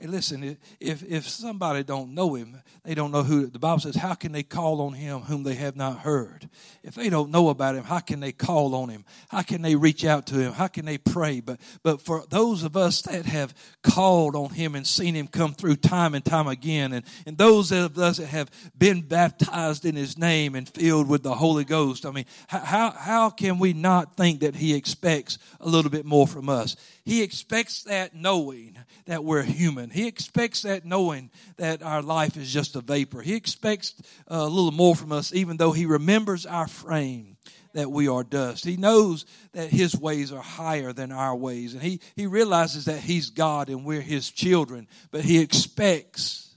[0.02, 3.96] Hey, listen, if, if somebody don't know him, they don't know who, the Bible says,
[3.96, 6.50] how can they call on him whom they have not heard?
[6.82, 9.06] If they don't know about him, how can they call on him?
[9.30, 10.54] How can they reach out to him?
[10.54, 11.40] How can they pray?
[11.40, 15.54] But, but for those of us that have called on him and seen him come
[15.54, 19.96] through time and time again, and, and those of us that have been baptized in
[19.96, 24.18] his name and filled with the Holy Ghost, I mean, how, how can we not
[24.18, 26.76] think that he expects a little bit more from us?
[27.06, 29.91] He expects that knowing that we're human.
[29.92, 33.22] He expects that knowing that our life is just a vapor.
[33.22, 33.96] He expects
[34.30, 37.38] uh, a little more from us, even though He remembers our frame
[37.74, 38.66] that we are dust.
[38.66, 41.74] He knows that His ways are higher than our ways.
[41.74, 44.88] And He, he realizes that He's God and we're His children.
[45.12, 46.56] But He expects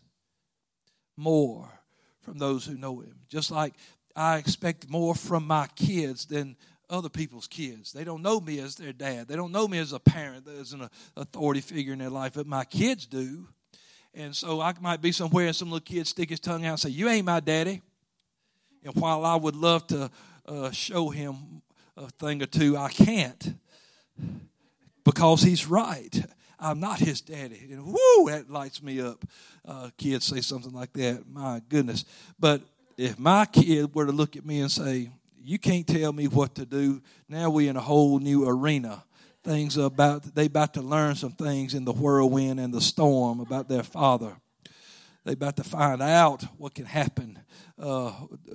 [1.17, 1.69] more
[2.21, 3.17] from those who know Him.
[3.29, 3.75] Just like
[4.17, 6.57] I expect more from my kids than
[6.91, 7.93] other people's kids.
[7.93, 9.29] They don't know me as their dad.
[9.29, 12.47] They don't know me as a parent, as an authority figure in their life, but
[12.47, 13.49] my kids do.
[14.15, 16.81] And so I might be somewhere and some little kid stick his tongue out and
[16.81, 17.83] say, You ain't my daddy.
[18.85, 20.11] And while I would love to
[20.47, 21.63] uh, show him
[21.97, 23.55] a thing or two, I can't
[25.05, 26.25] because he's right.
[26.59, 27.69] I'm not his daddy.
[27.71, 29.25] And whoo, that lights me up.
[29.67, 31.25] Uh, kids say something like that.
[31.29, 32.05] My goodness.
[32.39, 32.63] But
[32.97, 35.11] if my kid were to look at me and say,
[35.45, 37.03] you can't tell me what to do.
[37.29, 39.05] Now we in a whole new arena.
[39.43, 43.69] Things about they about to learn some things in the whirlwind and the storm about
[43.69, 44.37] their father.
[45.25, 47.39] They about to find out what can happen
[47.79, 48.11] uh,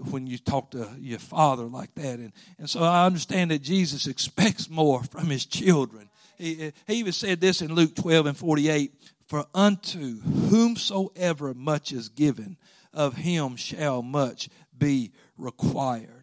[0.10, 2.19] when you talk to your father like that.
[2.19, 6.10] And, and so I understand that Jesus expects more from his children.
[6.38, 8.93] He, he even said this in Luke 12 and 48
[9.28, 12.58] For unto whomsoever much is given,
[12.93, 16.18] of him shall much be required.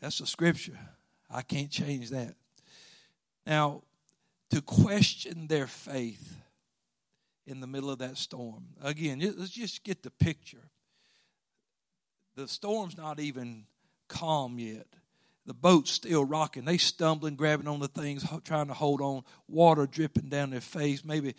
[0.00, 0.78] That's the scripture.
[1.30, 2.34] I can't change that.
[3.46, 3.82] Now,
[4.50, 6.36] to question their faith
[7.46, 8.64] in the middle of that storm.
[8.82, 10.70] Again, let's just get the picture.
[12.36, 13.64] The storm's not even
[14.08, 14.86] calm yet.
[15.46, 16.64] The boat's still rocking.
[16.64, 19.24] They stumbling, grabbing on the things, trying to hold on.
[19.48, 21.04] Water dripping down their face.
[21.04, 21.34] Maybe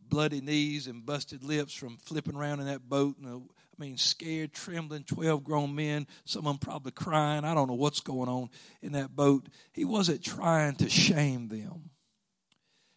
[0.00, 3.16] bloody knees and busted lips from flipping around in that boat.
[3.18, 7.44] And I mean, scared, trembling, 12 grown men, some of them probably crying.
[7.44, 8.50] I don't know what's going on
[8.82, 9.48] in that boat.
[9.72, 11.90] He wasn't trying to shame them.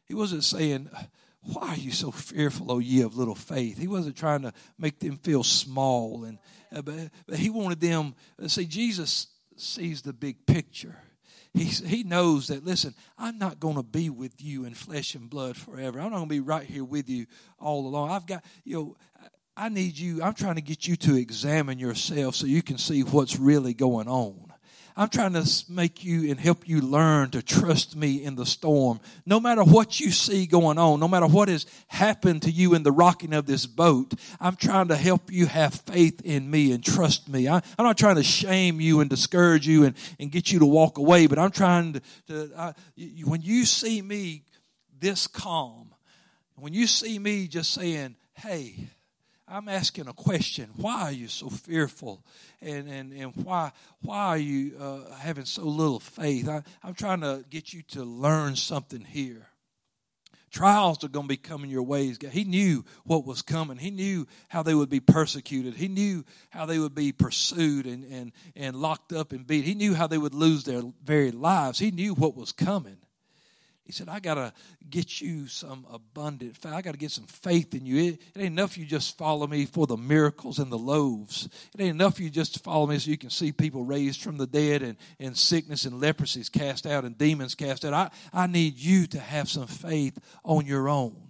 [0.05, 0.89] He wasn't saying,
[1.41, 3.79] Why are you so fearful, O ye of little faith?
[3.79, 6.25] He wasn't trying to make them feel small.
[6.25, 6.37] and
[6.73, 10.95] uh, but, but he wanted them, uh, see, Jesus sees the big picture.
[11.53, 15.29] he, he knows that, listen, I'm not going to be with you in flesh and
[15.29, 15.99] blood forever.
[15.99, 17.25] I'm not going to be right here with you
[17.57, 18.11] all along.
[18.11, 18.97] I've got, you know,
[19.59, 23.01] I need you, I'm trying to get you to examine yourself so you can see
[23.01, 24.53] what's really going on.
[24.95, 28.99] I'm trying to make you and help you learn to trust me in the storm.
[29.25, 32.83] No matter what you see going on, no matter what has happened to you in
[32.83, 36.83] the rocking of this boat, I'm trying to help you have faith in me and
[36.83, 37.47] trust me.
[37.47, 40.65] I, am not trying to shame you and discourage you and, and get you to
[40.67, 42.73] walk away, but I'm trying to, to I,
[43.23, 44.43] when you see me
[44.99, 45.93] this calm,
[46.55, 48.89] when you see me just saying, hey,
[49.49, 50.69] I'm asking a question.
[50.75, 52.21] Why are you so fearful?
[52.61, 53.71] And, and, and why,
[54.01, 56.49] why are you uh, having so little faith?
[56.49, 59.47] I, I'm trying to get you to learn something here.
[60.49, 62.17] Trials are going to be coming your ways.
[62.31, 63.77] He knew what was coming.
[63.77, 65.75] He knew how they would be persecuted.
[65.75, 69.65] He knew how they would be pursued and, and, and locked up and beat.
[69.65, 71.79] He knew how they would lose their very lives.
[71.79, 72.97] He knew what was coming.
[73.87, 74.51] He said, I got to
[74.89, 76.73] get you some abundant faith.
[76.73, 77.97] I got to get some faith in you.
[77.97, 81.47] It, it, ain't enough you just follow me for the miracles and the loaves.
[81.73, 84.45] It ain't enough you just follow me so you can see people raised from the
[84.45, 87.93] dead and, and sickness and leprosies cast out and demons cast out.
[87.93, 91.26] I, I need you to have some faith on your own.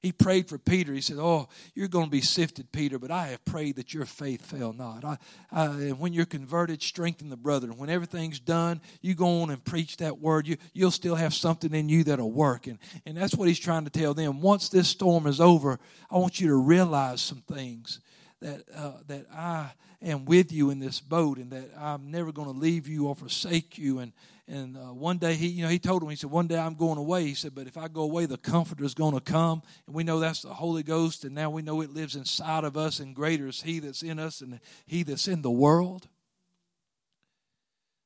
[0.00, 0.92] He prayed for Peter.
[0.92, 4.04] He said, Oh, you're going to be sifted, Peter, but I have prayed that your
[4.04, 5.04] faith fail not.
[5.04, 5.18] I,
[5.50, 7.68] I, and when you're converted, strengthen the brother.
[7.68, 10.46] When everything's done, you go on and preach that word.
[10.46, 12.68] You, you'll still have something in you that'll work.
[12.68, 14.40] And, and that's what he's trying to tell them.
[14.40, 15.80] Once this storm is over,
[16.10, 17.98] I want you to realize some things
[18.40, 19.72] that, uh, that I
[20.02, 23.16] am with you in this boat and that I'm never going to leave you or
[23.16, 23.98] forsake you.
[23.98, 24.12] And,
[24.46, 26.74] and uh, one day he, you know, he told him, he said, one day I'm
[26.74, 27.24] going away.
[27.24, 30.04] He said, but if I go away, the Comforter is going to come, and we
[30.04, 33.14] know that's the Holy Ghost, and now we know it lives inside of us, and
[33.14, 36.06] greater is He that's in us and He that's in the world.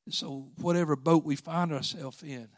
[0.05, 2.49] And so, whatever boat we find ourselves in,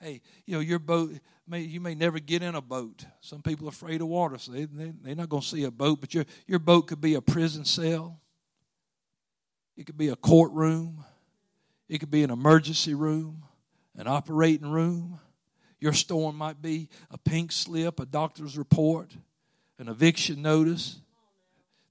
[0.00, 1.12] hey, you know, your boat
[1.46, 3.04] may you may never get in a boat.
[3.20, 5.70] Some people are afraid of water, so they, they they're not going to see a
[5.70, 6.00] boat.
[6.00, 8.20] But your your boat could be a prison cell.
[9.78, 11.04] It could be a courtroom.
[11.88, 13.44] It could be an emergency room,
[13.96, 15.20] an operating room.
[15.78, 19.12] Your storm might be a pink slip, a doctor's report,
[19.78, 20.98] an eviction notice,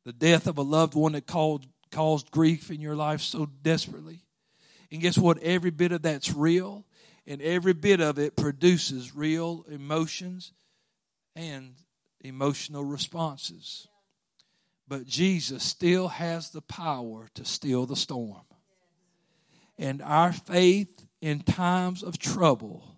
[0.03, 4.19] the death of a loved one that caused, caused grief in your life so desperately.
[4.91, 5.41] And guess what?
[5.41, 6.85] Every bit of that's real,
[7.25, 10.51] and every bit of it produces real emotions
[11.37, 11.75] and
[12.19, 13.87] emotional responses.
[14.87, 18.41] But Jesus still has the power to still the storm.
[19.77, 22.95] And our faith in times of trouble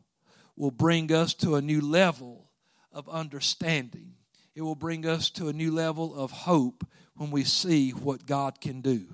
[0.56, 2.50] will bring us to a new level
[2.92, 4.14] of understanding.
[4.56, 6.86] It will bring us to a new level of hope
[7.16, 9.06] when we see what God can do.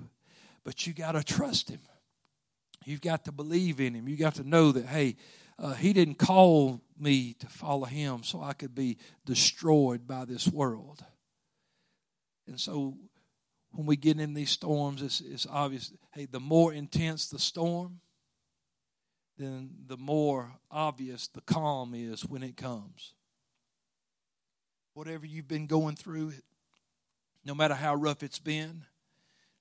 [0.64, 1.80] But you got to trust Him.
[2.84, 4.08] You've got to believe in Him.
[4.08, 5.16] You got to know that, hey,
[5.58, 10.46] uh, He didn't call me to follow Him so I could be destroyed by this
[10.48, 11.04] world.
[12.46, 12.96] And so
[13.72, 15.92] when we get in these storms, it's, it's obvious.
[16.14, 18.00] Hey, the more intense the storm,
[19.38, 23.14] then the more obvious the calm is when it comes.
[24.94, 26.32] Whatever you've been going through,
[27.44, 28.84] no matter how rough it's been,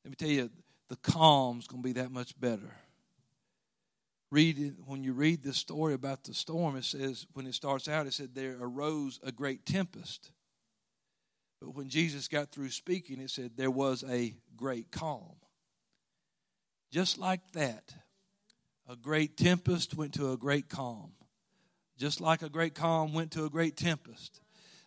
[0.04, 0.50] let me tell you,
[0.88, 2.72] the calm's going to be that much better.
[4.32, 7.88] Read it, when you read this story about the storm, it says, when it starts
[7.88, 10.32] out, it said, There arose a great tempest.
[11.62, 15.36] But when Jesus got through speaking, it said there was a great calm.
[16.92, 17.94] Just like that,
[18.88, 21.12] a great tempest went to a great calm.
[21.98, 24.42] Just like a great calm went to a great tempest.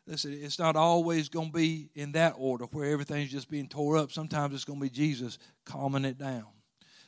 [0.06, 3.98] Listen, it's not always going to be in that order where everything's just being tore
[3.98, 4.10] up.
[4.10, 6.46] Sometimes it's going to be Jesus calming it down.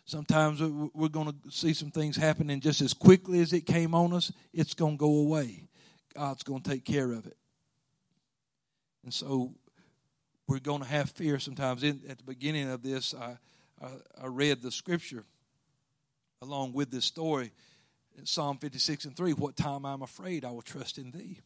[0.04, 4.12] Sometimes we're going to see some things happening just as quickly as it came on
[4.12, 5.68] us, it's going to go away.
[6.14, 7.36] God's going to take care of it.
[9.04, 9.52] And so
[10.46, 11.82] we're going to have fear sometimes.
[11.82, 13.38] In, at the beginning of this, I,
[13.82, 13.88] I,
[14.22, 15.24] I read the scripture
[16.42, 17.52] along with this story
[18.18, 21.40] in Psalm 56 and 3 What time I'm afraid, I will trust in thee.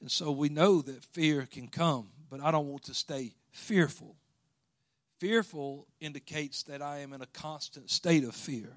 [0.00, 4.16] And so we know that fear can come, but I don't want to stay fearful.
[5.18, 8.68] Fearful indicates that I am in a constant state of fear,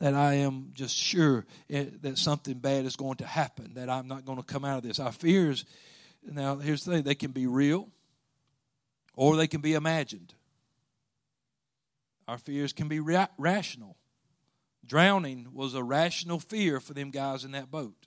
[0.00, 4.08] that I am just sure eh, that something bad is going to happen, that I'm
[4.08, 4.98] not going to come out of this.
[4.98, 5.64] Our fears
[6.24, 7.88] now, here's the thing they can be real
[9.16, 10.34] or they can be imagined.
[12.28, 13.96] Our fears can be ra- rational.
[14.86, 18.06] Drowning was a rational fear for them guys in that boat.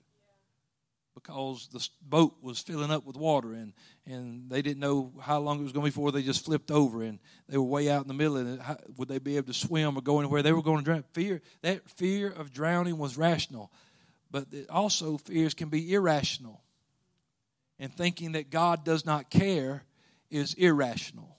[1.14, 3.72] because the boat was filling up with water and,
[4.04, 6.70] and they didn't know how long it was going to be before they just flipped
[6.70, 9.46] over and they were way out in the middle and how, would they be able
[9.46, 12.98] to swim or go anywhere they were going to drown fear that fear of drowning
[12.98, 13.72] was rational
[14.30, 16.60] but also fears can be irrational
[17.78, 19.84] and thinking that god does not care
[20.30, 21.36] is irrational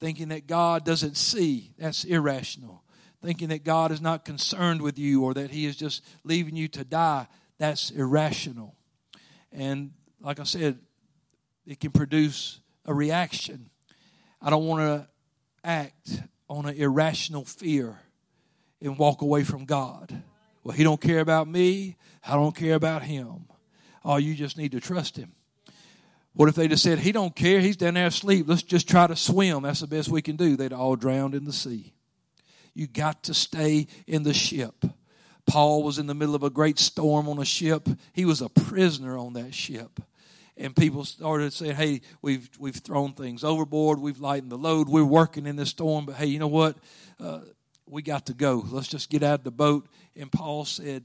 [0.00, 2.82] thinking that god doesn't see that's irrational
[3.22, 6.68] thinking that god is not concerned with you or that he is just leaving you
[6.68, 7.26] to die
[7.58, 8.74] that's irrational
[9.52, 10.78] and like I said,
[11.66, 13.70] it can produce a reaction.
[14.40, 15.08] I don't want to
[15.64, 17.98] act on an irrational fear
[18.80, 20.22] and walk away from God.
[20.62, 21.96] Well, he don't care about me.
[22.26, 23.46] I don't care about him.
[24.04, 25.32] Oh, you just need to trust him.
[26.36, 28.46] What if they just said, He don't care, he's down there asleep.
[28.46, 29.62] Let's just try to swim.
[29.62, 30.54] That's the best we can do.
[30.54, 31.94] They'd all drowned in the sea.
[32.74, 34.84] You got to stay in the ship.
[35.46, 37.88] Paul was in the middle of a great storm on a ship.
[38.12, 39.98] He was a prisoner on that ship.
[40.58, 43.98] And people started saying, Hey, we've, we've thrown things overboard.
[43.98, 44.90] We've lightened the load.
[44.90, 46.04] We're working in this storm.
[46.04, 46.76] But hey, you know what?
[47.18, 47.40] Uh,
[47.86, 48.62] we got to go.
[48.70, 49.86] Let's just get out of the boat.
[50.14, 51.04] And Paul said,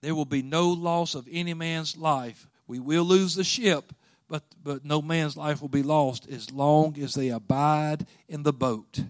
[0.00, 2.46] There will be no loss of any man's life.
[2.66, 3.92] We will lose the ship,
[4.30, 8.52] but, but no man's life will be lost as long as they abide in the
[8.52, 9.00] boat.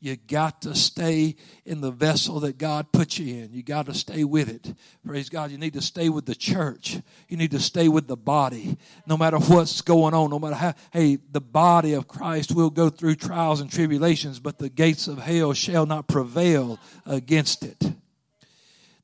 [0.00, 1.34] You got to stay
[1.66, 3.52] in the vessel that God put you in.
[3.52, 4.72] You got to stay with it.
[5.04, 5.50] Praise God.
[5.50, 7.00] You need to stay with the church.
[7.28, 8.78] You need to stay with the body.
[9.08, 12.88] No matter what's going on, no matter how, hey, the body of Christ will go
[12.88, 17.92] through trials and tribulations, but the gates of hell shall not prevail against it.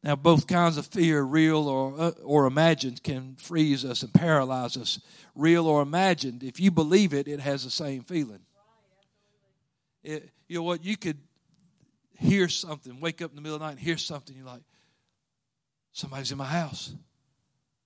[0.04, 4.76] Now, both kinds of fear, real or, uh, or imagined, can freeze us and paralyze
[4.76, 5.00] us.
[5.34, 8.40] Real or imagined, if you believe it, it has the same feeling.
[10.02, 10.84] It, you know what?
[10.84, 11.16] You could
[12.18, 14.36] hear something, wake up in the middle of the night and hear something.
[14.36, 14.60] You're like,
[15.92, 16.92] somebody's in my house.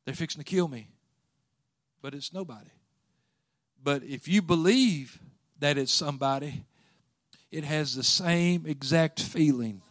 [0.05, 0.89] They're fixing to kill me.
[2.03, 2.71] But it's nobody.
[3.81, 5.21] But if you believe
[5.61, 6.64] that it's somebody,
[7.53, 9.83] it has the same exact feeling.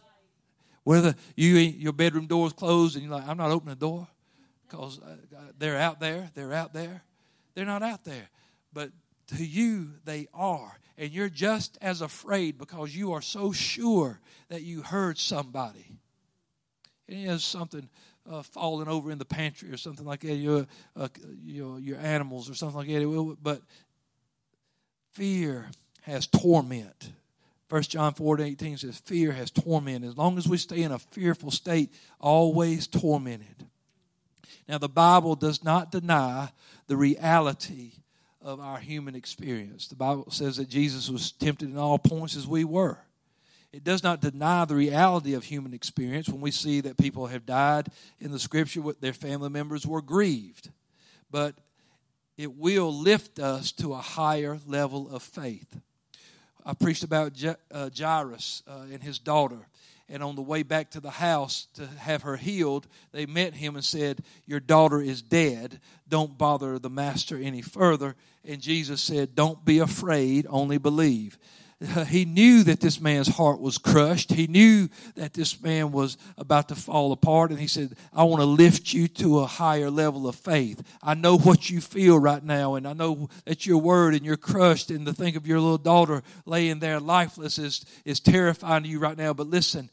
[0.88, 4.08] Whether you your bedroom door is closed and you're like, I'm not opening the door
[4.66, 5.16] because uh,
[5.58, 7.02] they're out there, they're out there.
[7.54, 8.30] They're not out there.
[8.72, 8.92] But
[9.36, 14.18] to you, they are and you're just as afraid because you are so sure
[14.48, 15.98] that you heard somebody.
[17.06, 17.90] And has something
[18.26, 20.66] uh, falling over in the pantry or something like that, your,
[20.96, 21.08] uh,
[21.44, 23.36] your, your animals or something like that.
[23.42, 23.60] But
[25.12, 25.68] fear
[26.00, 27.12] has torment.
[27.68, 30.04] First John 4 18 says, Fear has torment.
[30.04, 33.66] As long as we stay in a fearful state, always tormented.
[34.68, 36.50] Now, the Bible does not deny
[36.86, 37.92] the reality
[38.40, 39.88] of our human experience.
[39.88, 42.98] The Bible says that Jesus was tempted in all points as we were.
[43.72, 47.44] It does not deny the reality of human experience when we see that people have
[47.44, 47.88] died
[48.18, 50.70] in the scripture, their family members were grieved.
[51.30, 51.54] But
[52.38, 55.78] it will lift us to a higher level of faith.
[56.64, 57.32] I preached about
[57.72, 59.66] uh, Jairus uh, and his daughter
[60.08, 63.76] and on the way back to the house to have her healed, they met him
[63.76, 65.80] and said, Your daughter is dead.
[66.08, 68.16] Don't bother the master any further.
[68.44, 71.38] And Jesus said, Don't be afraid, only believe.
[72.08, 74.32] He knew that this man's heart was crushed.
[74.32, 77.50] He knew that this man was about to fall apart.
[77.50, 80.82] And he said, I want to lift you to a higher level of faith.
[81.02, 84.36] I know what you feel right now, and I know that your word and you're
[84.36, 84.90] crushed.
[84.90, 88.98] And to think of your little daughter laying there lifeless is, is terrifying to you
[88.98, 89.32] right now.
[89.32, 89.90] But listen,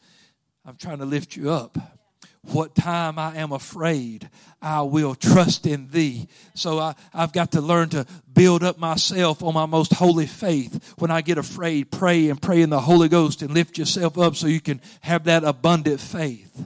[0.65, 1.77] I'm trying to lift you up.
[2.51, 4.29] What time I am afraid,
[4.61, 6.27] I will trust in thee.
[6.53, 10.93] So I, I've got to learn to build up myself on my most holy faith.
[10.99, 14.35] When I get afraid, pray and pray in the Holy Ghost and lift yourself up
[14.35, 16.63] so you can have that abundant faith.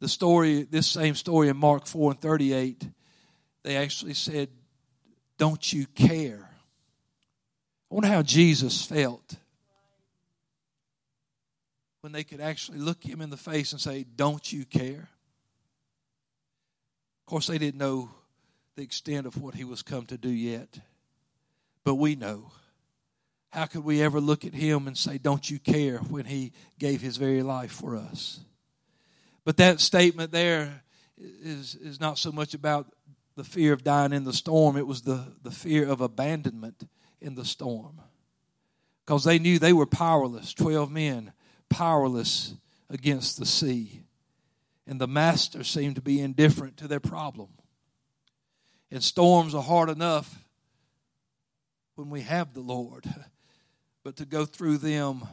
[0.00, 2.88] The story, this same story in Mark 4 and 38,
[3.64, 4.48] they actually said,
[5.36, 6.48] Don't you care?
[7.90, 9.36] I wonder how Jesus felt
[12.00, 15.08] when they could actually look him in the face and say, Don't you care?
[17.20, 18.10] Of course, they didn't know
[18.76, 20.78] the extent of what he was come to do yet,
[21.84, 22.52] but we know.
[23.50, 27.00] How could we ever look at him and say, Don't you care, when he gave
[27.00, 28.40] his very life for us?
[29.44, 30.82] But that statement there
[31.18, 32.86] is, is not so much about
[33.36, 36.88] the fear of dying in the storm, it was the, the fear of abandonment
[37.20, 38.00] in the storm.
[39.06, 41.32] Because they knew they were powerless, 12 men
[41.68, 42.54] powerless
[42.90, 44.02] against the sea.
[44.86, 47.48] And the master seemed to be indifferent to their problem.
[48.90, 50.38] And storms are hard enough
[51.94, 53.04] when we have the Lord,
[54.04, 55.26] but to go through them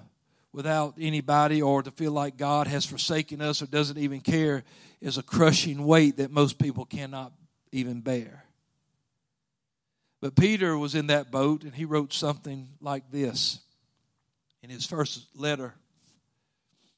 [0.52, 4.64] without anybody or to feel like God has forsaken us or doesn't even care
[5.02, 7.34] is a crushing weight that most people cannot
[7.72, 8.46] even bear.
[10.22, 13.60] But Peter was in that boat and he wrote something like this
[14.64, 15.76] in his first letter.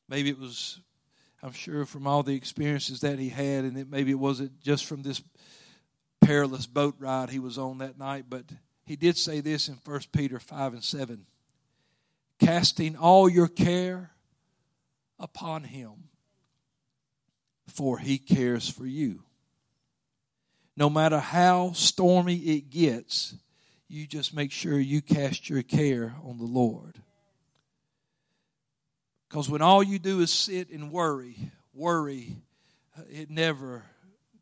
[0.09, 0.79] Maybe it was,
[1.43, 4.85] I'm sure, from all the experiences that he had, and it, maybe it wasn't just
[4.85, 5.21] from this
[6.21, 8.45] perilous boat ride he was on that night, but
[8.85, 11.25] he did say this in 1 Peter 5 and 7
[12.39, 14.11] casting all your care
[15.19, 16.09] upon him,
[17.67, 19.23] for he cares for you.
[20.75, 23.35] No matter how stormy it gets,
[23.87, 27.01] you just make sure you cast your care on the Lord.
[29.27, 32.37] Because when all you do is sit and worry, worry,
[32.97, 33.83] uh, it never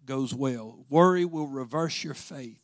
[0.06, 0.86] goes well.
[0.90, 2.62] Worry will reverse your faith.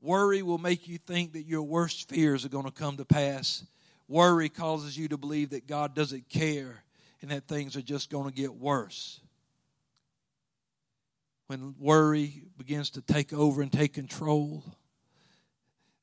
[0.00, 3.64] Worry will make you think that your worst fears are going to come to pass.
[4.08, 6.84] Worry causes you to believe that God doesn't care
[7.22, 9.20] and that things are just going to get worse.
[11.46, 14.64] When worry begins to take over and take control,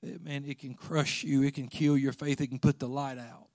[0.01, 3.17] man, it can crush you, it can kill your faith, it can put the light
[3.17, 3.47] out.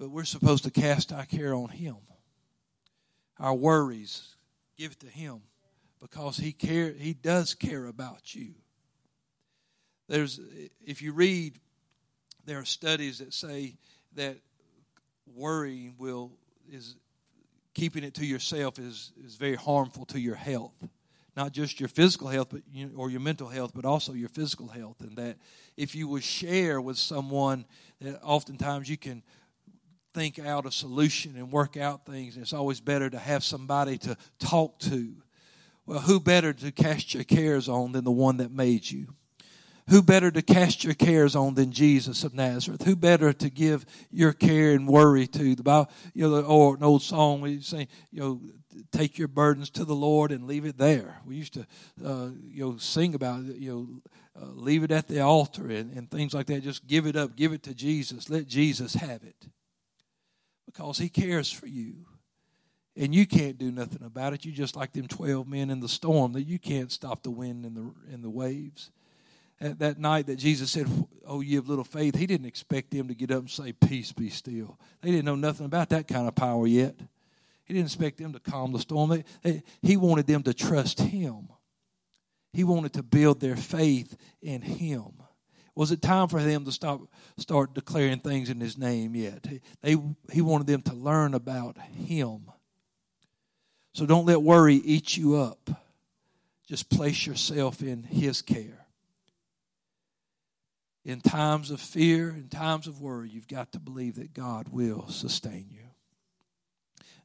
[0.00, 1.98] But we're supposed to cast our care on Him.
[3.38, 4.34] Our worries,
[4.78, 5.42] give it to Him
[6.00, 8.54] because He care He does care about you.
[10.08, 10.40] There's
[10.80, 11.60] if you read,
[12.46, 13.76] there are studies that say
[14.16, 14.38] that
[15.36, 16.32] worry will
[16.72, 16.96] is
[17.74, 20.88] keeping it to yourself is is very harmful to your health
[21.36, 22.62] not just your physical health but
[22.96, 25.36] or your mental health but also your physical health and that
[25.76, 27.64] if you would share with someone
[28.00, 29.22] that oftentimes you can
[30.12, 32.36] think out a solution and work out things.
[32.36, 35.14] It's always better to have somebody to talk to.
[35.86, 39.14] Well, who better to cast your cares on than the one that made you?
[39.88, 42.84] Who better to cast your cares on than Jesus of Nazareth?
[42.84, 45.56] Who better to give your care and worry to?
[45.56, 48.40] The Bible, you know, or an old song we say, you know,
[48.92, 51.20] take your burdens to the Lord and leave it there.
[51.26, 51.66] We used to,
[52.04, 55.92] uh, you know, sing about it, you know, uh, leave it at the altar and,
[55.96, 56.62] and things like that.
[56.62, 58.30] Just give it up, give it to Jesus.
[58.30, 59.48] Let Jesus have it
[60.72, 62.06] because He cares for you.
[62.96, 64.44] And you can't do nothing about it.
[64.44, 67.64] You're just like them 12 men in the storm that you can't stop the wind
[67.64, 68.90] and the, and the waves.
[69.60, 70.86] At that night that Jesus said,
[71.26, 74.12] Oh, you have little faith, He didn't expect them to get up and say, Peace,
[74.12, 74.78] be still.
[75.02, 76.96] They didn't know nothing about that kind of power yet.
[77.64, 79.10] He didn't expect them to calm the storm.
[79.10, 81.48] They, they, he wanted them to trust Him.
[82.52, 85.22] He wanted to build their faith in Him.
[85.80, 87.00] Was it time for them to stop,
[87.38, 89.46] start declaring things in His name yet?
[89.80, 89.96] They,
[90.30, 92.50] he wanted them to learn about Him.
[93.94, 95.70] So don't let worry eat you up.
[96.68, 98.84] Just place yourself in His care.
[101.06, 105.08] In times of fear, in times of worry, you've got to believe that God will
[105.08, 105.86] sustain you.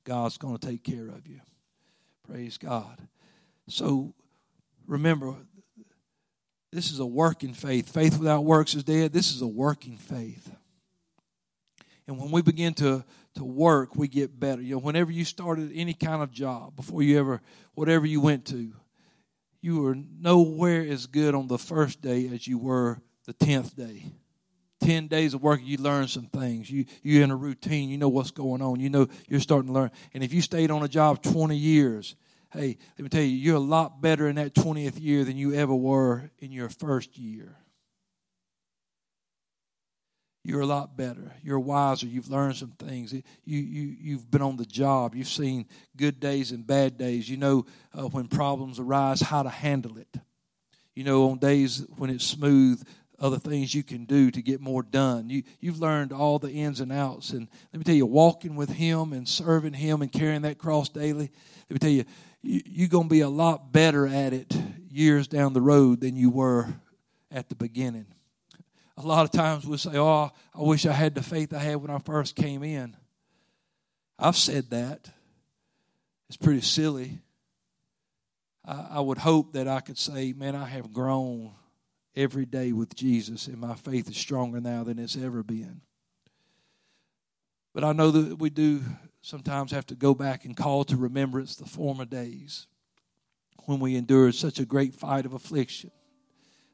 [0.05, 1.41] God's going to take care of you.
[2.25, 3.09] Praise God.
[3.67, 4.13] So
[4.87, 5.35] remember,
[6.75, 7.89] this is a working faith.
[7.89, 9.13] Faith without works is dead.
[9.13, 10.51] This is a working faith.
[12.07, 13.03] And when we begin to,
[13.35, 14.61] to work, we get better.
[14.61, 17.41] You know, whenever you started any kind of job, before you ever,
[17.73, 18.73] whatever you went to,
[19.61, 24.05] you were nowhere as good on the first day as you were the tenth day.
[24.79, 26.69] Ten days of work, you learn some things.
[26.69, 27.89] You you're in a routine.
[27.89, 28.79] You know what's going on.
[28.79, 29.91] You know you're starting to learn.
[30.13, 32.15] And if you stayed on a job twenty years,
[32.55, 35.53] Hey, let me tell you, you're a lot better in that 20th year than you
[35.53, 37.57] ever were in your first year.
[40.45, 41.33] You're a lot better.
[41.43, 42.05] You're wiser.
[42.05, 43.11] You've learned some things.
[43.11, 45.15] You, you, you've been on the job.
[45.15, 45.65] You've seen
[45.97, 47.27] good days and bad days.
[47.27, 50.15] You know uh, when problems arise, how to handle it.
[50.93, 52.81] You know, on days when it's smooth,
[53.19, 55.29] other things you can do to get more done.
[55.29, 57.31] You, you've learned all the ins and outs.
[57.31, 60.89] And let me tell you, walking with Him and serving Him and carrying that cross
[60.89, 61.31] daily,
[61.69, 62.05] let me tell you,
[62.45, 64.55] you're going to be a lot better at it
[64.89, 66.73] years down the road than you were
[67.31, 68.05] at the beginning.
[68.97, 71.77] A lot of times we'll say, Oh, I wish I had the faith I had
[71.77, 72.95] when I first came in.
[74.17, 75.09] I've said that.
[76.29, 77.19] It's pretty silly.
[78.63, 81.51] I, I would hope that I could say, Man, I have grown
[82.15, 85.81] every day with Jesus, and my faith is stronger now than it's ever been.
[87.73, 88.81] But I know that we do
[89.25, 92.67] sometimes have to go back and call to remembrance the former days
[93.65, 95.89] when we endured such a great fight of affliction.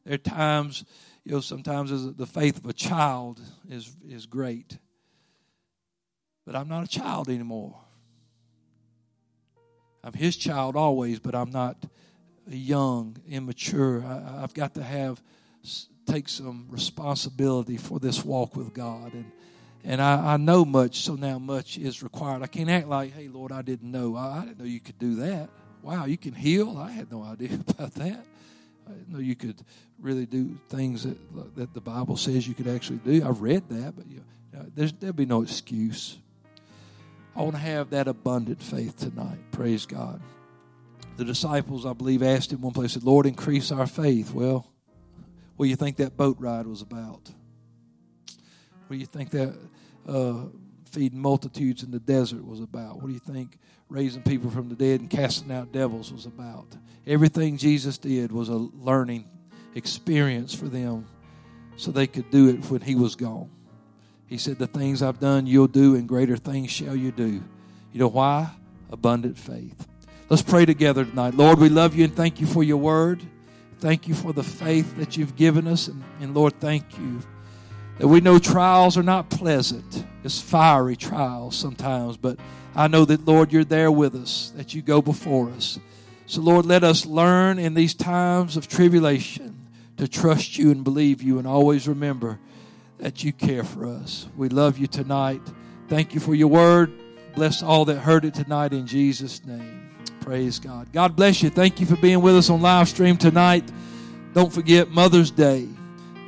[0.03, 0.83] There are times,
[1.23, 3.39] you know, sometimes the faith of a child
[3.69, 4.77] is, is great.
[6.45, 7.79] But I'm not a child anymore.
[10.03, 11.77] I'm his child always, but I'm not
[12.45, 14.03] young, immature.
[14.03, 15.23] I, I've got to have
[16.05, 19.31] take some responsibility for this walk with God and
[19.83, 22.43] and I, I, know much, so now much is required.
[22.43, 24.15] I can't act like, hey, Lord, I didn't know.
[24.15, 25.49] I, I, didn't know you could do that.
[25.81, 26.77] wow, you can heal.
[26.77, 28.25] I had no idea about that.
[28.87, 29.63] I didn't know you could
[29.99, 33.25] really do things that, that the Bible says you could actually do.
[33.27, 34.23] I've read that, but you
[34.53, 36.17] know, there'll be no excuse.
[37.35, 39.39] I want to have that abundant faith tonight.
[39.51, 40.21] Praise God.
[41.17, 44.33] The disciples, I believe, asked him one place, said, Lord, increase our faith.
[44.33, 44.67] Well,
[45.55, 47.31] what do you think that boat ride was about?
[48.91, 49.55] What do you think that
[50.05, 50.47] uh,
[50.83, 52.97] feeding multitudes in the desert was about?
[52.97, 56.67] What do you think raising people from the dead and casting out devils was about?
[57.07, 59.29] Everything Jesus did was a learning
[59.75, 61.07] experience for them
[61.77, 63.49] so they could do it when he was gone.
[64.27, 67.41] He said, The things I've done, you'll do, and greater things shall you do.
[67.93, 68.49] You know why?
[68.89, 69.87] Abundant faith.
[70.27, 71.33] Let's pray together tonight.
[71.33, 73.23] Lord, we love you and thank you for your word.
[73.79, 75.87] Thank you for the faith that you've given us.
[75.87, 77.21] And, and Lord, thank you
[78.01, 80.03] that we know trials are not pleasant.
[80.23, 82.39] It's fiery trials sometimes, but
[82.75, 85.79] I know that, Lord, you're there with us, that you go before us.
[86.25, 91.21] So, Lord, let us learn in these times of tribulation to trust you and believe
[91.21, 92.39] you and always remember
[92.97, 94.27] that you care for us.
[94.35, 95.41] We love you tonight.
[95.87, 96.91] Thank you for your word.
[97.35, 99.91] Bless all that heard it tonight in Jesus' name.
[100.21, 100.91] Praise God.
[100.91, 101.51] God bless you.
[101.51, 103.71] Thank you for being with us on live stream tonight.
[104.33, 105.67] Don't forget Mother's Day.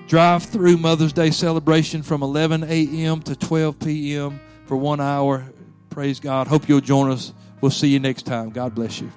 [0.08, 3.22] Drive through Mother's Day celebration from 11 a.m.
[3.24, 4.40] to 12 p.m.
[4.66, 5.46] for one hour.
[5.90, 6.48] Praise God.
[6.48, 7.34] Hope you'll join us.
[7.62, 8.50] We'll see you next time.
[8.50, 9.12] God bless you.